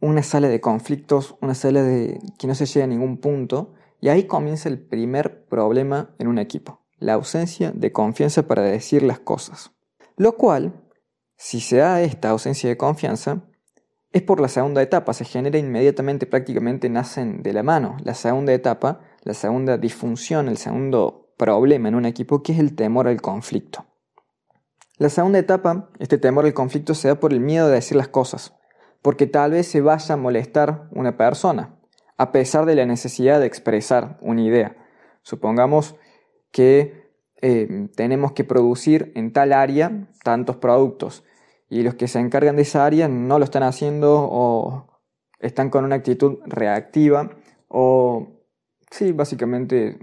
una 0.00 0.22
sala 0.22 0.48
de 0.48 0.60
conflictos, 0.60 1.36
una 1.40 1.54
sala 1.54 1.82
de 1.82 2.18
que 2.38 2.46
no 2.46 2.54
se 2.54 2.66
llega 2.66 2.84
a 2.84 2.88
ningún 2.88 3.18
punto, 3.18 3.74
y 4.00 4.08
ahí 4.08 4.24
comienza 4.24 4.68
el 4.68 4.78
primer 4.78 5.44
problema 5.46 6.14
en 6.18 6.28
un 6.28 6.38
equipo, 6.38 6.80
la 6.98 7.14
ausencia 7.14 7.70
de 7.72 7.92
confianza 7.92 8.46
para 8.46 8.62
decir 8.62 9.02
las 9.02 9.20
cosas. 9.20 9.72
Lo 10.16 10.36
cual, 10.36 10.82
si 11.36 11.60
se 11.60 11.76
da 11.76 12.02
esta 12.02 12.30
ausencia 12.30 12.68
de 12.68 12.76
confianza, 12.76 13.44
es 14.12 14.22
por 14.22 14.40
la 14.40 14.48
segunda 14.48 14.82
etapa, 14.82 15.12
se 15.12 15.24
genera 15.24 15.58
inmediatamente, 15.58 16.26
prácticamente 16.26 16.88
nacen 16.88 17.42
de 17.42 17.52
la 17.52 17.62
mano. 17.62 17.96
La 18.02 18.14
segunda 18.14 18.52
etapa, 18.52 19.00
la 19.22 19.34
segunda 19.34 19.78
disfunción, 19.78 20.48
el 20.48 20.56
segundo 20.56 21.32
problema 21.36 21.88
en 21.88 21.94
un 21.94 22.06
equipo, 22.06 22.42
que 22.42 22.52
es 22.52 22.58
el 22.58 22.74
temor 22.74 23.06
al 23.06 23.20
conflicto. 23.20 23.86
La 24.98 25.08
segunda 25.08 25.38
etapa, 25.38 25.90
este 25.98 26.18
temor 26.18 26.44
al 26.44 26.54
conflicto, 26.54 26.94
se 26.94 27.08
da 27.08 27.20
por 27.20 27.32
el 27.32 27.40
miedo 27.40 27.68
de 27.68 27.76
decir 27.76 27.96
las 27.96 28.08
cosas, 28.08 28.54
porque 29.02 29.26
tal 29.26 29.52
vez 29.52 29.66
se 29.66 29.80
vaya 29.80 30.14
a 30.14 30.18
molestar 30.18 30.88
una 30.92 31.16
persona, 31.16 31.76
a 32.16 32.32
pesar 32.32 32.66
de 32.66 32.74
la 32.74 32.86
necesidad 32.86 33.40
de 33.40 33.46
expresar 33.46 34.18
una 34.20 34.42
idea. 34.42 34.76
Supongamos 35.22 35.96
que 36.50 37.10
eh, 37.42 37.88
tenemos 37.96 38.32
que 38.32 38.44
producir 38.44 39.12
en 39.14 39.32
tal 39.32 39.52
área 39.52 40.08
tantos 40.22 40.56
productos 40.56 41.24
y 41.68 41.82
los 41.82 41.94
que 41.94 42.08
se 42.08 42.18
encargan 42.18 42.56
de 42.56 42.62
esa 42.62 42.84
área 42.84 43.08
no 43.08 43.38
lo 43.38 43.44
están 43.44 43.62
haciendo 43.62 44.28
o 44.30 44.86
están 45.38 45.70
con 45.70 45.84
una 45.84 45.96
actitud 45.96 46.38
reactiva 46.44 47.30
o 47.68 48.40
sí, 48.90 49.12
básicamente 49.12 49.98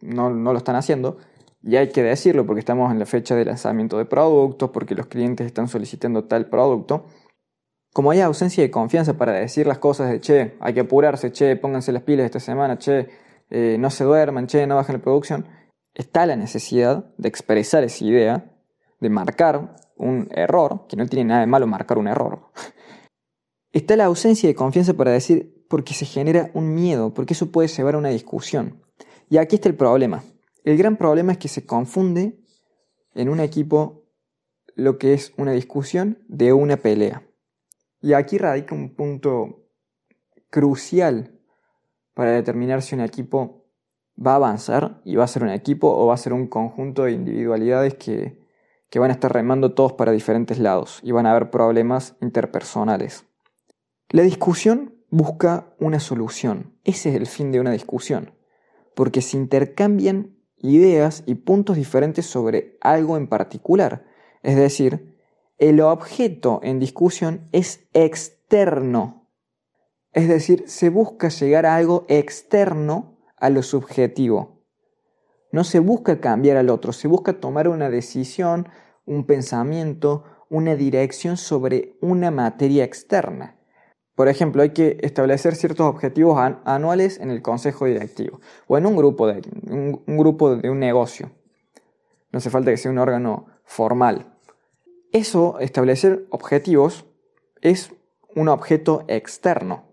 no, 0.00 0.30
no 0.30 0.52
lo 0.52 0.58
están 0.58 0.76
haciendo. 0.76 1.16
Y 1.62 1.76
hay 1.76 1.88
que 1.90 2.02
decirlo 2.02 2.46
porque 2.46 2.60
estamos 2.60 2.92
en 2.92 2.98
la 2.98 3.06
fecha 3.06 3.34
de 3.34 3.44
lanzamiento 3.44 3.98
de 3.98 4.04
productos, 4.04 4.70
porque 4.70 4.94
los 4.94 5.06
clientes 5.06 5.46
están 5.46 5.66
solicitando 5.66 6.24
tal 6.24 6.48
producto. 6.48 7.06
Como 7.98 8.12
hay 8.12 8.20
ausencia 8.20 8.62
de 8.62 8.70
confianza 8.70 9.14
para 9.14 9.32
decir 9.32 9.66
las 9.66 9.78
cosas 9.78 10.08
de, 10.08 10.20
che, 10.20 10.54
hay 10.60 10.72
que 10.72 10.78
apurarse, 10.78 11.32
che, 11.32 11.56
pónganse 11.56 11.90
las 11.90 12.04
pilas 12.04 12.26
esta 12.26 12.38
semana, 12.38 12.78
che, 12.78 13.08
eh, 13.50 13.76
no 13.76 13.90
se 13.90 14.04
duerman, 14.04 14.46
che, 14.46 14.68
no 14.68 14.76
bajen 14.76 14.98
la 14.98 15.02
producción, 15.02 15.48
está 15.94 16.24
la 16.24 16.36
necesidad 16.36 17.12
de 17.16 17.28
expresar 17.28 17.82
esa 17.82 18.04
idea, 18.04 18.52
de 19.00 19.10
marcar 19.10 19.74
un 19.96 20.28
error, 20.30 20.86
que 20.86 20.94
no 20.94 21.08
tiene 21.08 21.24
nada 21.24 21.40
de 21.40 21.48
malo 21.48 21.66
marcar 21.66 21.98
un 21.98 22.06
error. 22.06 22.52
Está 23.72 23.96
la 23.96 24.04
ausencia 24.04 24.48
de 24.48 24.54
confianza 24.54 24.94
para 24.94 25.10
decir 25.10 25.66
porque 25.68 25.92
se 25.92 26.06
genera 26.06 26.52
un 26.54 26.76
miedo, 26.76 27.12
porque 27.12 27.34
eso 27.34 27.50
puede 27.50 27.66
llevar 27.66 27.96
a 27.96 27.98
una 27.98 28.10
discusión. 28.10 28.80
Y 29.28 29.38
aquí 29.38 29.56
está 29.56 29.68
el 29.68 29.74
problema. 29.74 30.22
El 30.62 30.78
gran 30.78 30.98
problema 30.98 31.32
es 31.32 31.38
que 31.38 31.48
se 31.48 31.66
confunde 31.66 32.38
en 33.16 33.28
un 33.28 33.40
equipo 33.40 34.04
lo 34.76 34.98
que 34.98 35.14
es 35.14 35.32
una 35.36 35.50
discusión 35.50 36.22
de 36.28 36.52
una 36.52 36.76
pelea. 36.76 37.27
Y 38.00 38.12
aquí 38.12 38.38
radica 38.38 38.74
un 38.74 38.94
punto 38.94 39.66
crucial 40.50 41.38
para 42.14 42.32
determinar 42.32 42.82
si 42.82 42.94
un 42.94 43.00
equipo 43.00 43.66
va 44.18 44.32
a 44.32 44.36
avanzar 44.36 45.00
y 45.04 45.16
va 45.16 45.24
a 45.24 45.28
ser 45.28 45.42
un 45.42 45.50
equipo 45.50 45.88
o 45.88 46.06
va 46.06 46.14
a 46.14 46.18
ser 46.18 46.32
un 46.32 46.46
conjunto 46.46 47.04
de 47.04 47.12
individualidades 47.12 47.94
que, 47.94 48.44
que 48.90 48.98
van 48.98 49.10
a 49.10 49.14
estar 49.14 49.32
remando 49.32 49.74
todos 49.74 49.92
para 49.92 50.12
diferentes 50.12 50.58
lados 50.58 51.00
y 51.02 51.12
van 51.12 51.26
a 51.26 51.30
haber 51.30 51.50
problemas 51.50 52.16
interpersonales. 52.20 53.24
La 54.08 54.22
discusión 54.22 54.94
busca 55.10 55.74
una 55.78 56.00
solución. 56.00 56.74
Ese 56.84 57.10
es 57.10 57.16
el 57.16 57.26
fin 57.26 57.52
de 57.52 57.60
una 57.60 57.72
discusión, 57.72 58.34
porque 58.94 59.22
se 59.22 59.36
intercambian 59.36 60.36
ideas 60.56 61.22
y 61.26 61.36
puntos 61.36 61.76
diferentes 61.76 62.26
sobre 62.26 62.78
algo 62.80 63.16
en 63.16 63.28
particular. 63.28 64.04
Es 64.42 64.56
decir, 64.56 65.07
el 65.58 65.80
objeto 65.80 66.60
en 66.62 66.78
discusión 66.78 67.48
es 67.52 67.86
externo. 67.92 69.28
Es 70.12 70.28
decir, 70.28 70.64
se 70.66 70.88
busca 70.88 71.28
llegar 71.28 71.66
a 71.66 71.76
algo 71.76 72.06
externo 72.08 73.18
a 73.36 73.50
lo 73.50 73.62
subjetivo. 73.62 74.62
No 75.50 75.64
se 75.64 75.78
busca 75.78 76.20
cambiar 76.20 76.56
al 76.56 76.70
otro, 76.70 76.92
se 76.92 77.08
busca 77.08 77.40
tomar 77.40 77.68
una 77.68 77.90
decisión, 77.90 78.68
un 79.04 79.24
pensamiento, 79.24 80.24
una 80.50 80.76
dirección 80.76 81.36
sobre 81.36 81.96
una 82.00 82.30
materia 82.30 82.84
externa. 82.84 83.56
Por 84.14 84.28
ejemplo, 84.28 84.62
hay 84.62 84.70
que 84.70 84.98
establecer 85.02 85.54
ciertos 85.54 85.86
objetivos 85.86 86.38
anuales 86.64 87.20
en 87.20 87.30
el 87.30 87.40
consejo 87.40 87.86
directivo 87.86 88.40
o 88.66 88.76
en 88.76 88.86
un 88.86 88.96
grupo, 88.96 89.28
de, 89.28 89.42
un, 89.70 90.18
grupo 90.18 90.56
de 90.56 90.68
un 90.70 90.80
negocio. 90.80 91.30
No 92.32 92.38
hace 92.38 92.50
falta 92.50 92.70
que 92.70 92.76
sea 92.76 92.90
un 92.90 92.98
órgano 92.98 93.46
formal. 93.64 94.37
Eso, 95.12 95.58
establecer 95.60 96.26
objetivos, 96.30 97.06
es 97.62 97.92
un 98.34 98.48
objeto 98.48 99.04
externo. 99.08 99.84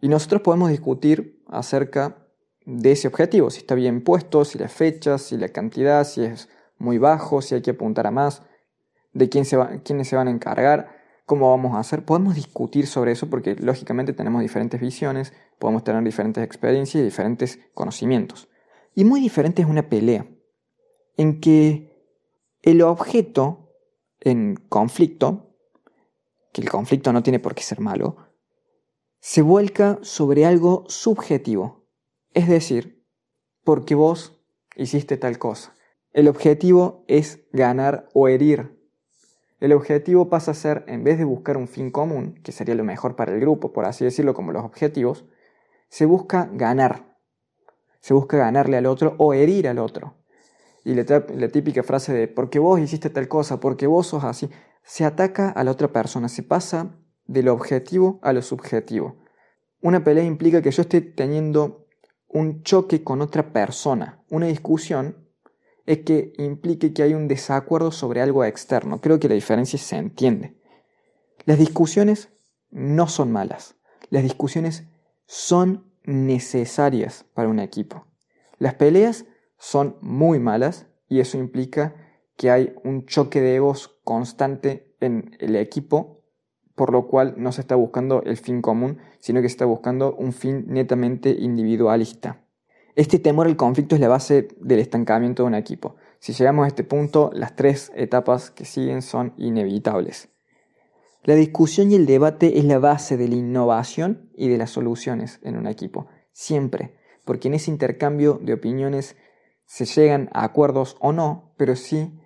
Y 0.00 0.08
nosotros 0.08 0.42
podemos 0.42 0.70
discutir 0.70 1.42
acerca 1.48 2.28
de 2.64 2.92
ese 2.92 3.08
objetivo, 3.08 3.50
si 3.50 3.58
está 3.58 3.74
bien 3.74 4.02
puesto, 4.02 4.44
si 4.44 4.58
la 4.58 4.68
fecha, 4.68 5.18
si 5.18 5.36
la 5.36 5.48
cantidad, 5.48 6.04
si 6.04 6.24
es 6.24 6.48
muy 6.78 6.98
bajo, 6.98 7.42
si 7.42 7.54
hay 7.54 7.62
que 7.62 7.72
apuntar 7.72 8.06
a 8.06 8.10
más, 8.10 8.42
de 9.12 9.28
quién 9.28 9.44
se 9.44 9.56
va, 9.56 9.80
quiénes 9.84 10.08
se 10.08 10.16
van 10.16 10.28
a 10.28 10.30
encargar, 10.30 10.88
cómo 11.26 11.50
vamos 11.50 11.74
a 11.74 11.80
hacer. 11.80 12.04
Podemos 12.04 12.34
discutir 12.34 12.86
sobre 12.86 13.12
eso 13.12 13.28
porque 13.28 13.54
lógicamente 13.56 14.12
tenemos 14.12 14.42
diferentes 14.42 14.80
visiones, 14.80 15.32
podemos 15.58 15.84
tener 15.84 16.02
diferentes 16.04 16.42
experiencias 16.44 17.00
y 17.00 17.04
diferentes 17.04 17.58
conocimientos. 17.74 18.48
Y 18.94 19.04
muy 19.04 19.20
diferente 19.20 19.62
es 19.62 19.68
una 19.68 19.88
pelea, 19.88 20.26
en 21.16 21.40
que 21.40 21.92
el 22.62 22.82
objeto 22.82 23.63
en 24.24 24.56
conflicto, 24.68 25.54
que 26.52 26.60
el 26.60 26.70
conflicto 26.70 27.12
no 27.12 27.22
tiene 27.22 27.38
por 27.38 27.54
qué 27.54 27.62
ser 27.62 27.80
malo, 27.80 28.16
se 29.20 29.42
vuelca 29.42 29.98
sobre 30.02 30.44
algo 30.44 30.84
subjetivo, 30.88 31.86
es 32.32 32.48
decir, 32.48 33.04
porque 33.64 33.94
vos 33.94 34.44
hiciste 34.76 35.16
tal 35.16 35.38
cosa. 35.38 35.74
El 36.12 36.28
objetivo 36.28 37.04
es 37.08 37.46
ganar 37.52 38.08
o 38.12 38.28
herir. 38.28 38.78
El 39.60 39.72
objetivo 39.72 40.28
pasa 40.28 40.50
a 40.50 40.54
ser, 40.54 40.84
en 40.86 41.04
vez 41.04 41.18
de 41.18 41.24
buscar 41.24 41.56
un 41.56 41.68
fin 41.68 41.90
común, 41.90 42.40
que 42.44 42.52
sería 42.52 42.74
lo 42.74 42.84
mejor 42.84 43.16
para 43.16 43.32
el 43.32 43.40
grupo, 43.40 43.72
por 43.72 43.86
así 43.86 44.04
decirlo, 44.04 44.34
como 44.34 44.52
los 44.52 44.64
objetivos, 44.64 45.24
se 45.88 46.06
busca 46.06 46.50
ganar. 46.52 47.16
Se 48.00 48.14
busca 48.14 48.36
ganarle 48.36 48.76
al 48.76 48.86
otro 48.86 49.14
o 49.18 49.32
herir 49.32 49.66
al 49.66 49.78
otro. 49.78 50.16
Y 50.84 50.94
la, 50.94 51.48
típica 51.48 51.82
frase 51.82 52.12
de, 52.12 52.28
porque 52.28 52.58
vos 52.58 52.78
hiciste 52.78 53.08
tal 53.08 53.26
cosa, 53.26 53.58
porque 53.58 53.86
vos 53.86 54.06
sos 54.08 54.24
así, 54.24 54.50
se 54.82 55.04
ataca 55.04 55.48
a 55.48 55.64
la 55.64 55.70
otra 55.70 55.88
persona, 55.88 56.28
se 56.28 56.42
pasa 56.42 56.98
de 57.26 57.42
lo 57.42 57.54
objetivo 57.54 58.20
a 58.22 58.32
lo 58.34 58.42
subjetivo. 58.42 59.16
Una 59.80 60.04
pelea 60.04 60.24
implica 60.24 60.60
que 60.60 60.70
yo 60.70 60.82
esté 60.82 61.00
teniendo 61.00 61.86
un 62.28 62.62
choque 62.62 63.02
con 63.02 63.22
otra 63.22 63.52
persona. 63.52 64.22
Una 64.28 64.46
discusión 64.46 65.24
es 65.86 65.98
que 66.00 66.32
implique 66.38 66.92
que 66.92 67.02
hay 67.02 67.14
un 67.14 67.28
desacuerdo 67.28 67.90
sobre 67.90 68.20
algo 68.20 68.44
externo. 68.44 69.00
Creo 69.00 69.18
que 69.18 69.28
la 69.28 69.34
diferencia 69.34 69.78
se 69.78 69.96
entiende. 69.96 70.56
Las 71.44 71.58
discusiones 71.58 72.30
no 72.70 73.08
son 73.08 73.32
malas. 73.32 73.76
Las 74.10 74.22
discusiones 74.22 74.84
son 75.26 75.92
necesarias 76.04 77.24
para 77.34 77.48
un 77.48 77.58
equipo. 77.58 78.06
Las 78.58 78.74
peleas 78.74 79.26
son 79.64 79.96
muy 80.02 80.38
malas 80.40 80.86
y 81.08 81.20
eso 81.20 81.38
implica 81.38 81.96
que 82.36 82.50
hay 82.50 82.74
un 82.84 83.06
choque 83.06 83.40
de 83.40 83.56
egos 83.56 83.98
constante 84.04 84.94
en 85.00 85.34
el 85.40 85.56
equipo 85.56 86.20
por 86.74 86.92
lo 86.92 87.06
cual 87.06 87.34
no 87.38 87.50
se 87.50 87.62
está 87.62 87.74
buscando 87.74 88.22
el 88.24 88.36
fin 88.36 88.60
común, 88.60 88.98
sino 89.20 89.40
que 89.40 89.48
se 89.48 89.52
está 89.52 89.64
buscando 89.64 90.14
un 90.14 90.32
fin 90.32 90.64
netamente 90.68 91.30
individualista. 91.30 92.44
Este 92.94 93.18
temor 93.18 93.46
al 93.46 93.56
conflicto 93.56 93.94
es 93.94 94.00
la 94.00 94.08
base 94.08 94.48
del 94.60 94.80
estancamiento 94.80 95.44
de 95.44 95.46
un 95.46 95.54
equipo. 95.54 95.96
Si 96.18 96.32
llegamos 96.32 96.64
a 96.64 96.68
este 96.68 96.84
punto, 96.84 97.30
las 97.32 97.56
tres 97.56 97.90
etapas 97.94 98.50
que 98.50 98.64
siguen 98.64 99.02
son 99.02 99.32
inevitables. 99.36 100.28
La 101.22 101.36
discusión 101.36 101.90
y 101.90 101.94
el 101.94 102.04
debate 102.04 102.58
es 102.58 102.64
la 102.64 102.78
base 102.78 103.16
de 103.16 103.28
la 103.28 103.36
innovación 103.36 104.30
y 104.36 104.48
de 104.48 104.58
las 104.58 104.70
soluciones 104.70 105.40
en 105.42 105.56
un 105.56 105.66
equipo, 105.66 106.08
siempre, 106.32 106.96
porque 107.24 107.48
en 107.48 107.54
ese 107.54 107.70
intercambio 107.70 108.38
de 108.42 108.52
opiniones 108.52 109.16
se 109.64 109.84
llegan 109.86 110.28
a 110.32 110.44
acuerdos 110.44 110.96
o 111.00 111.12
no, 111.12 111.54
pero 111.56 111.76
sí 111.76 112.18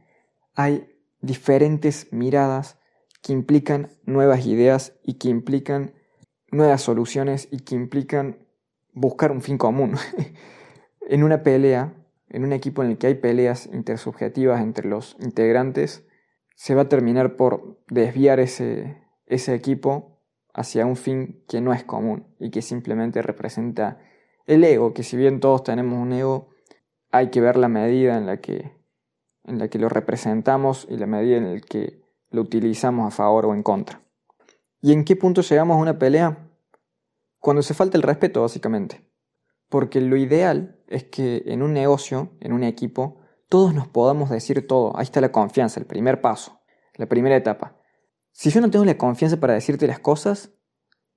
hay 0.55 0.89
diferentes 1.21 2.13
miradas 2.13 2.79
que 3.23 3.33
implican 3.33 3.91
nuevas 4.05 4.47
ideas 4.47 4.99
y 5.03 5.15
que 5.15 5.29
implican 5.29 5.95
nuevas 6.51 6.83
soluciones 6.83 7.49
y 7.51 7.61
que 7.61 7.75
implican 7.75 8.47
buscar 8.93 9.33
un 9.33 9.43
fin 9.43 9.59
común. 9.59 9.97
en 11.09 11.23
una 11.23 11.43
pelea, 11.43 11.95
en 12.29 12.45
un 12.45 12.53
equipo 12.53 12.83
en 12.83 12.91
el 12.91 12.99
que 12.99 13.09
hay 13.09 13.15
peleas 13.15 13.67
intersubjetivas 13.73 14.61
entre 14.61 14.89
los 14.89 15.17
integrantes, 15.21 16.05
se 16.55 16.75
va 16.75 16.83
a 16.83 16.89
terminar 16.89 17.37
por 17.37 17.81
desviar 17.89 18.41
ese, 18.41 19.03
ese 19.27 19.55
equipo 19.55 20.21
hacia 20.53 20.87
un 20.87 20.97
fin 20.97 21.45
que 21.49 21.61
no 21.61 21.73
es 21.73 21.85
común 21.85 22.35
y 22.39 22.51
que 22.51 22.63
simplemente 22.63 23.23
representa 23.23 24.01
el 24.47 24.65
ego, 24.65 24.93
que 24.93 25.03
si 25.03 25.17
bien 25.17 25.41
todos 25.41 25.63
tenemos 25.63 25.99
un 26.01 26.13
ego, 26.13 26.48
hay 27.11 27.31
que 27.31 27.41
ver 27.41 27.57
la 27.57 27.69
medida 27.69 28.17
en 28.17 28.27
la 28.27 28.39
que, 28.39 28.73
en 29.45 29.59
la 29.59 29.69
que 29.69 29.79
lo 29.79 29.89
representamos 29.89 30.87
y 30.91 30.97
la 30.97 31.07
medida 31.07 31.37
en 31.37 31.55
la 31.55 31.61
que 31.61 32.03
lo 32.31 32.43
utilizamos 32.43 33.07
a 33.07 33.17
favor 33.17 33.47
o 33.47 33.55
en 33.55 33.63
contra. 33.63 34.03
¿Y 34.81 34.93
en 34.93 35.05
qué 35.05 35.17
punto 35.17 35.43
llegamos 35.43 35.77
a 35.77 35.81
una 35.81 35.99
pelea? 35.99 36.51
Cuando 37.39 37.63
se 37.63 37.75
falta 37.75 37.97
el 37.97 38.03
respeto, 38.03 38.43
básicamente. 38.43 39.05
Porque 39.69 40.01
lo 40.01 40.17
ideal 40.17 40.81
es 40.87 41.05
que 41.05 41.43
en 41.47 41.63
un 41.63 41.73
negocio, 41.73 42.37
en 42.41 42.53
un 42.53 42.65
equipo, 42.65 43.21
todos 43.49 43.75
nos 43.75 43.89
podamos 43.89 44.31
decir 44.31 44.67
todo. 44.67 44.97
Ahí 44.97 45.05
está 45.05 45.21
la 45.21 45.33
confianza, 45.33 45.81
el 45.81 45.87
primer 45.87 46.21
paso, 46.21 46.61
la 46.95 47.07
primera 47.07 47.37
etapa. 47.37 47.77
Si 48.33 48.51
yo 48.51 48.61
no 48.61 48.71
tengo 48.71 48.85
la 48.85 48.99
confianza 48.99 49.41
para 49.41 49.55
decirte 49.55 49.87
las 49.87 49.99
cosas, 49.99 50.53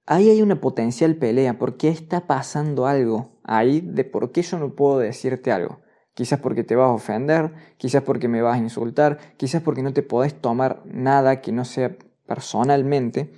ahí 0.05 0.29
hay 0.29 0.41
una 0.41 0.59
potencial 0.59 1.15
pelea, 1.17 1.59
porque 1.59 1.89
está 1.89 2.27
pasando 2.27 2.87
algo 2.87 3.30
ahí 3.43 3.81
de 3.81 4.03
por 4.03 4.31
qué 4.31 4.41
yo 4.41 4.59
no 4.59 4.75
puedo 4.75 4.99
decirte 4.99 5.51
algo. 5.51 5.79
Quizás 6.13 6.39
porque 6.39 6.63
te 6.63 6.75
vas 6.75 6.89
a 6.89 6.93
ofender, 6.93 7.53
quizás 7.77 8.03
porque 8.03 8.27
me 8.27 8.41
vas 8.41 8.57
a 8.57 8.61
insultar, 8.61 9.17
quizás 9.37 9.61
porque 9.61 9.81
no 9.81 9.93
te 9.93 10.03
podés 10.03 10.33
tomar 10.33 10.81
nada 10.85 11.41
que 11.41 11.51
no 11.51 11.63
sea 11.63 11.95
personalmente. 12.27 13.31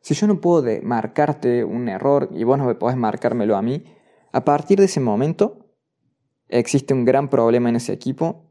Si 0.00 0.14
yo 0.14 0.26
no 0.26 0.40
puedo 0.40 0.64
marcarte 0.82 1.64
un 1.64 1.88
error 1.88 2.28
y 2.32 2.44
vos 2.44 2.58
no 2.58 2.78
podés 2.78 2.96
marcármelo 2.96 3.56
a 3.56 3.62
mí, 3.62 3.84
a 4.32 4.44
partir 4.44 4.78
de 4.78 4.84
ese 4.84 5.00
momento 5.00 5.66
existe 6.48 6.94
un 6.94 7.04
gran 7.04 7.28
problema 7.28 7.68
en 7.68 7.76
ese 7.76 7.92
equipo 7.92 8.44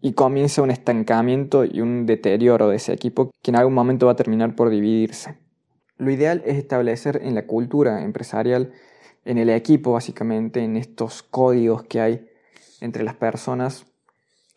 y 0.00 0.12
comienza 0.12 0.62
un 0.62 0.70
estancamiento 0.70 1.64
y 1.64 1.80
un 1.80 2.06
deterioro 2.06 2.68
de 2.68 2.76
ese 2.76 2.92
equipo 2.92 3.30
que 3.42 3.50
en 3.50 3.56
algún 3.56 3.74
momento 3.74 4.06
va 4.06 4.12
a 4.12 4.16
terminar 4.16 4.54
por 4.54 4.70
dividirse. 4.70 5.38
Lo 5.96 6.10
ideal 6.10 6.42
es 6.46 6.56
establecer 6.56 7.20
en 7.22 7.34
la 7.34 7.46
cultura 7.46 8.04
empresarial, 8.04 8.72
en 9.28 9.36
el 9.36 9.50
equipo 9.50 9.92
básicamente, 9.92 10.64
en 10.64 10.78
estos 10.78 11.22
códigos 11.22 11.82
que 11.82 12.00
hay 12.00 12.30
entre 12.80 13.04
las 13.04 13.14
personas, 13.14 13.84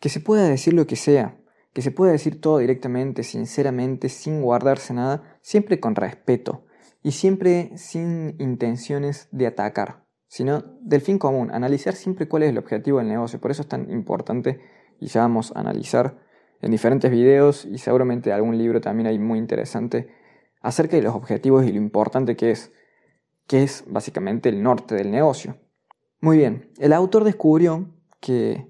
que 0.00 0.08
se 0.08 0.18
pueda 0.18 0.48
decir 0.48 0.72
lo 0.72 0.86
que 0.86 0.96
sea, 0.96 1.36
que 1.74 1.82
se 1.82 1.90
pueda 1.90 2.12
decir 2.12 2.40
todo 2.40 2.56
directamente, 2.56 3.22
sinceramente, 3.22 4.08
sin 4.08 4.40
guardarse 4.40 4.94
nada, 4.94 5.38
siempre 5.42 5.78
con 5.78 5.94
respeto 5.94 6.64
y 7.02 7.12
siempre 7.12 7.76
sin 7.76 8.34
intenciones 8.38 9.28
de 9.30 9.46
atacar, 9.46 10.06
sino 10.26 10.62
del 10.80 11.02
fin 11.02 11.18
común, 11.18 11.50
analizar 11.50 11.94
siempre 11.94 12.26
cuál 12.26 12.44
es 12.44 12.48
el 12.48 12.56
objetivo 12.56 12.98
del 12.98 13.08
negocio. 13.08 13.40
Por 13.40 13.50
eso 13.50 13.60
es 13.60 13.68
tan 13.68 13.90
importante 13.90 14.58
y 15.00 15.08
ya 15.08 15.20
vamos 15.20 15.52
a 15.54 15.60
analizar 15.60 16.18
en 16.62 16.70
diferentes 16.70 17.10
videos 17.10 17.66
y 17.66 17.76
seguramente 17.76 18.32
algún 18.32 18.56
libro 18.56 18.80
también 18.80 19.06
hay 19.06 19.18
muy 19.18 19.38
interesante 19.38 20.08
acerca 20.62 20.96
de 20.96 21.02
los 21.02 21.14
objetivos 21.14 21.66
y 21.66 21.72
lo 21.72 21.78
importante 21.78 22.36
que 22.36 22.52
es, 22.52 22.72
que 23.52 23.62
es 23.62 23.84
básicamente 23.86 24.48
el 24.48 24.62
norte 24.62 24.94
del 24.94 25.10
negocio. 25.10 25.58
Muy 26.22 26.38
bien, 26.38 26.72
el 26.78 26.94
autor 26.94 27.22
descubrió 27.22 27.84
que 28.18 28.66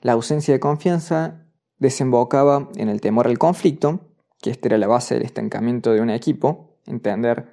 la 0.00 0.12
ausencia 0.12 0.54
de 0.54 0.60
confianza 0.60 1.44
desembocaba 1.76 2.70
en 2.76 2.88
el 2.88 3.02
temor 3.02 3.26
al 3.26 3.36
conflicto, 3.36 4.00
que 4.40 4.48
esta 4.48 4.68
era 4.68 4.78
la 4.78 4.86
base 4.86 5.12
del 5.12 5.24
estancamiento 5.24 5.92
de 5.92 6.00
un 6.00 6.08
equipo, 6.08 6.78
entender 6.86 7.52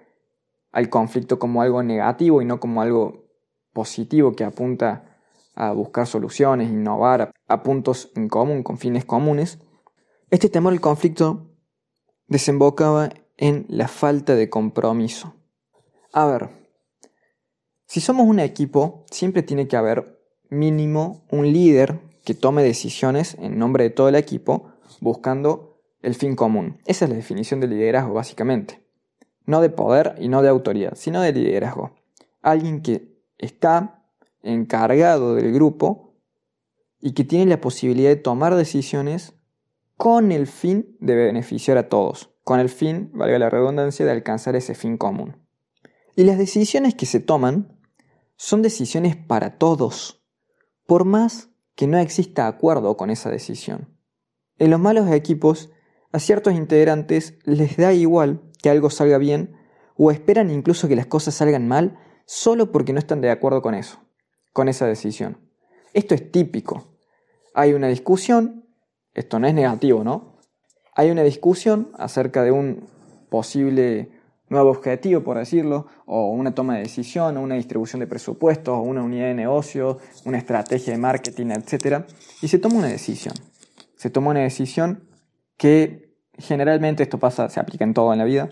al 0.72 0.88
conflicto 0.88 1.40
como 1.40 1.62
algo 1.62 1.84
negativo 1.84 2.42
y 2.42 2.46
no 2.46 2.62
como 2.62 2.82
algo 2.82 3.26
positivo 3.74 4.32
que 4.32 4.46
apunta 4.46 5.18
a 5.56 5.74
buscar 5.74 6.08
soluciones, 6.08 6.70
innovar 6.70 7.34
a 7.50 7.64
puntos 7.64 8.14
en 8.16 8.30
común, 8.30 8.64
con 8.64 8.78
fines 8.78 9.04
comunes. 9.04 9.60
Este 10.30 10.48
temor 10.48 10.72
al 10.72 10.80
conflicto 10.80 11.50
desembocaba 12.28 13.10
en 13.36 13.66
la 13.68 13.90
falta 13.90 14.36
de 14.36 14.50
compromiso. 14.50 15.35
A 16.18 16.26
ver, 16.26 16.48
si 17.88 18.00
somos 18.00 18.26
un 18.26 18.40
equipo, 18.40 19.04
siempre 19.12 19.44
tiene 19.44 19.68
que 19.68 19.76
haber 19.76 20.18
mínimo 20.50 21.26
un 21.30 21.52
líder 21.52 22.00
que 22.24 22.34
tome 22.34 22.64
decisiones 22.64 23.36
en 23.38 23.60
nombre 23.60 23.84
de 23.84 23.90
todo 23.90 24.08
el 24.08 24.16
equipo 24.16 24.72
buscando 25.02 25.82
el 26.02 26.16
fin 26.16 26.38
común. 26.38 26.78
Esa 26.86 27.04
es 27.04 27.12
la 27.12 27.18
definición 27.18 27.60
de 27.60 27.68
liderazgo 27.68 28.14
básicamente. 28.14 28.82
No 29.46 29.60
de 29.60 29.70
poder 29.70 30.16
y 30.18 30.30
no 30.30 30.42
de 30.42 30.48
autoridad, 30.48 30.94
sino 30.96 31.20
de 31.20 31.34
liderazgo. 31.34 31.92
Alguien 32.42 32.82
que 32.82 33.20
está 33.38 34.06
encargado 34.42 35.36
del 35.36 35.52
grupo 35.52 36.14
y 37.02 37.12
que 37.12 37.26
tiene 37.26 37.48
la 37.48 37.60
posibilidad 37.60 38.12
de 38.12 38.16
tomar 38.16 38.56
decisiones 38.56 39.34
con 39.98 40.32
el 40.32 40.48
fin 40.48 40.96
de 41.02 41.14
beneficiar 41.14 41.78
a 41.78 41.90
todos, 41.90 42.30
con 42.46 42.62
el 42.62 42.70
fin, 42.70 43.12
valga 43.14 43.38
la 43.38 43.50
redundancia, 43.50 44.06
de 44.06 44.14
alcanzar 44.14 44.56
ese 44.56 44.76
fin 44.76 44.96
común. 44.96 45.45
Y 46.16 46.24
las 46.24 46.38
decisiones 46.38 46.96
que 46.96 47.06
se 47.06 47.20
toman 47.20 47.78
son 48.38 48.62
decisiones 48.62 49.16
para 49.16 49.58
todos, 49.58 50.24
por 50.86 51.06
más 51.06 51.50
que 51.76 51.88
no 51.88 51.98
exista 51.98 52.48
acuerdo 52.48 52.96
con 52.96 53.10
esa 53.10 53.30
decisión. 53.30 53.98
En 54.58 54.72
los 54.72 54.80
malos 54.80 55.12
equipos, 55.12 55.72
a 56.14 56.20
ciertos 56.20 56.54
integrantes 56.54 57.38
les 57.44 57.76
da 57.76 57.92
igual 57.92 58.42
que 58.62 58.70
algo 58.70 58.90
salga 58.90 59.18
bien 59.18 59.58
o 59.98 60.12
esperan 60.12 60.52
incluso 60.52 60.88
que 60.88 60.96
las 60.96 61.08
cosas 61.08 61.36
salgan 61.36 61.68
mal 61.68 62.00
solo 62.26 62.72
porque 62.72 62.94
no 62.94 63.00
están 63.00 63.20
de 63.20 63.30
acuerdo 63.30 63.62
con 63.62 63.76
eso, 63.76 64.00
con 64.54 64.70
esa 64.70 64.86
decisión. 64.86 65.38
Esto 65.94 66.16
es 66.16 66.32
típico. 66.32 66.98
Hay 67.54 67.74
una 67.74 67.88
discusión, 67.88 68.66
esto 69.14 69.40
no 69.40 69.48
es 69.48 69.54
negativo, 69.54 70.04
¿no? 70.04 70.38
Hay 70.94 71.12
una 71.12 71.24
discusión 71.24 71.92
acerca 71.98 72.44
de 72.44 72.52
un 72.52 72.88
posible 73.30 74.15
nuevo 74.50 74.70
objetivo, 74.70 75.24
por 75.24 75.38
decirlo, 75.38 75.88
o 76.06 76.30
una 76.30 76.54
toma 76.54 76.76
de 76.76 76.82
decisión, 76.82 77.38
o 77.38 77.42
una 77.42 77.56
distribución 77.56 78.00
de 78.00 78.08
presupuestos, 78.08 78.78
o 78.78 78.82
una 78.82 79.04
unidad 79.04 79.28
de 79.28 79.34
negocio, 79.34 79.98
una 80.26 80.38
estrategia 80.38 80.94
de 80.94 81.00
marketing, 81.00 81.48
etc. 81.48 82.06
Y 82.42 82.48
se 82.48 82.60
toma 82.60 82.78
una 82.78 82.88
decisión. 82.88 83.34
Se 83.96 84.10
toma 84.10 84.32
una 84.32 84.42
decisión 84.42 85.10
que 85.58 86.16
generalmente, 86.38 87.04
esto 87.04 87.20
pasa, 87.20 87.50
se 87.50 87.60
aplica 87.60 87.84
en 87.84 87.94
todo 87.94 88.12
en 88.14 88.20
la 88.20 88.26
vida, 88.26 88.50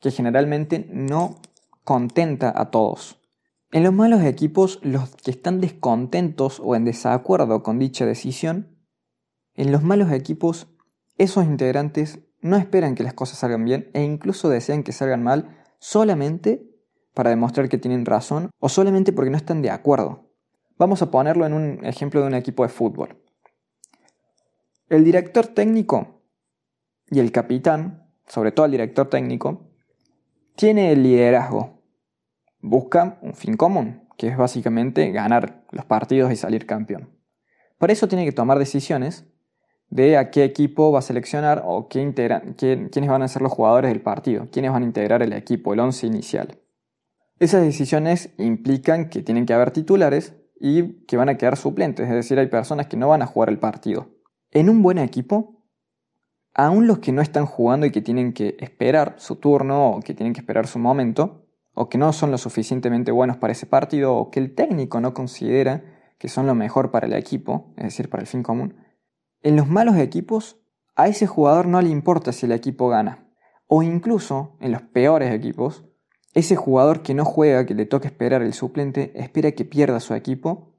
que 0.00 0.10
generalmente 0.10 0.88
no 0.90 1.40
contenta 1.84 2.52
a 2.54 2.70
todos. 2.70 3.20
En 3.72 3.82
los 3.82 3.92
malos 3.92 4.22
equipos, 4.22 4.80
los 4.82 5.14
que 5.16 5.30
están 5.30 5.60
descontentos 5.60 6.60
o 6.62 6.76
en 6.76 6.84
desacuerdo 6.84 7.62
con 7.62 7.78
dicha 7.78 8.06
decisión, 8.06 8.76
en 9.54 9.72
los 9.72 9.82
malos 9.82 10.12
equipos, 10.12 10.68
esos 11.18 11.44
integrantes 11.44 12.20
no 12.46 12.56
esperan 12.56 12.94
que 12.94 13.02
las 13.02 13.14
cosas 13.14 13.38
salgan 13.38 13.64
bien 13.64 13.90
e 13.92 14.02
incluso 14.02 14.48
desean 14.48 14.82
que 14.82 14.92
salgan 14.92 15.22
mal 15.22 15.58
solamente 15.78 16.66
para 17.14 17.30
demostrar 17.30 17.68
que 17.68 17.78
tienen 17.78 18.06
razón 18.06 18.50
o 18.58 18.68
solamente 18.68 19.12
porque 19.12 19.30
no 19.30 19.36
están 19.36 19.62
de 19.62 19.70
acuerdo. 19.70 20.30
Vamos 20.78 21.02
a 21.02 21.10
ponerlo 21.10 21.46
en 21.46 21.54
un 21.54 21.84
ejemplo 21.84 22.20
de 22.20 22.26
un 22.26 22.34
equipo 22.34 22.62
de 22.62 22.68
fútbol. 22.68 23.22
El 24.88 25.04
director 25.04 25.46
técnico 25.46 26.22
y 27.10 27.20
el 27.20 27.32
capitán, 27.32 28.10
sobre 28.26 28.52
todo 28.52 28.66
el 28.66 28.72
director 28.72 29.08
técnico, 29.08 29.70
tiene 30.54 30.92
el 30.92 31.02
liderazgo. 31.02 31.82
Busca 32.60 33.18
un 33.22 33.34
fin 33.34 33.56
común, 33.56 34.08
que 34.16 34.28
es 34.28 34.36
básicamente 34.36 35.10
ganar 35.10 35.64
los 35.70 35.84
partidos 35.84 36.32
y 36.32 36.36
salir 36.36 36.66
campeón. 36.66 37.16
Por 37.78 37.90
eso 37.90 38.08
tiene 38.08 38.24
que 38.24 38.32
tomar 38.32 38.58
decisiones 38.58 39.26
de 39.90 40.16
a 40.16 40.30
qué 40.30 40.44
equipo 40.44 40.92
va 40.92 40.98
a 40.98 41.02
seleccionar 41.02 41.62
o 41.64 41.88
qué 41.88 42.12
quiénes 42.56 43.10
van 43.10 43.22
a 43.22 43.28
ser 43.28 43.42
los 43.42 43.52
jugadores 43.52 43.90
del 43.90 44.00
partido, 44.00 44.48
quiénes 44.50 44.72
van 44.72 44.82
a 44.82 44.86
integrar 44.86 45.22
el 45.22 45.32
equipo, 45.32 45.72
el 45.72 45.80
once 45.80 46.06
inicial. 46.06 46.58
Esas 47.38 47.62
decisiones 47.62 48.30
implican 48.38 49.08
que 49.08 49.22
tienen 49.22 49.46
que 49.46 49.52
haber 49.52 49.70
titulares 49.70 50.34
y 50.58 51.04
que 51.04 51.16
van 51.16 51.28
a 51.28 51.36
quedar 51.36 51.56
suplentes, 51.56 52.08
es 52.08 52.14
decir, 52.14 52.38
hay 52.38 52.46
personas 52.46 52.86
que 52.86 52.96
no 52.96 53.08
van 53.08 53.22
a 53.22 53.26
jugar 53.26 53.50
el 53.50 53.58
partido. 53.58 54.08
En 54.50 54.70
un 54.70 54.82
buen 54.82 54.98
equipo, 54.98 55.62
aún 56.54 56.86
los 56.86 56.98
que 57.00 57.12
no 57.12 57.20
están 57.20 57.44
jugando 57.44 57.84
y 57.84 57.90
que 57.90 58.00
tienen 58.00 58.32
que 58.32 58.56
esperar 58.58 59.14
su 59.18 59.36
turno 59.36 59.90
o 59.90 60.00
que 60.00 60.14
tienen 60.14 60.32
que 60.32 60.40
esperar 60.40 60.66
su 60.66 60.78
momento, 60.78 61.46
o 61.74 61.90
que 61.90 61.98
no 61.98 62.14
son 62.14 62.30
lo 62.30 62.38
suficientemente 62.38 63.12
buenos 63.12 63.36
para 63.36 63.52
ese 63.52 63.66
partido, 63.66 64.16
o 64.16 64.30
que 64.30 64.40
el 64.40 64.54
técnico 64.54 64.98
no 65.02 65.12
considera 65.12 65.84
que 66.18 66.28
son 66.28 66.46
lo 66.46 66.54
mejor 66.54 66.90
para 66.90 67.06
el 67.06 67.12
equipo, 67.12 67.74
es 67.76 67.84
decir, 67.84 68.08
para 68.08 68.22
el 68.22 68.26
fin 68.26 68.42
común, 68.42 68.74
en 69.46 69.54
los 69.54 69.68
malos 69.68 69.96
equipos, 69.98 70.60
a 70.96 71.06
ese 71.06 71.28
jugador 71.28 71.68
no 71.68 71.80
le 71.80 71.88
importa 71.88 72.32
si 72.32 72.46
el 72.46 72.52
equipo 72.52 72.88
gana. 72.88 73.30
O 73.68 73.84
incluso, 73.84 74.56
en 74.58 74.72
los 74.72 74.82
peores 74.82 75.32
equipos, 75.32 75.84
ese 76.34 76.56
jugador 76.56 77.02
que 77.02 77.14
no 77.14 77.24
juega, 77.24 77.64
que 77.64 77.74
le 77.74 77.86
toca 77.86 78.08
esperar 78.08 78.42
el 78.42 78.54
suplente, 78.54 79.12
espera 79.14 79.52
que 79.52 79.64
pierda 79.64 80.00
su 80.00 80.14
equipo 80.14 80.74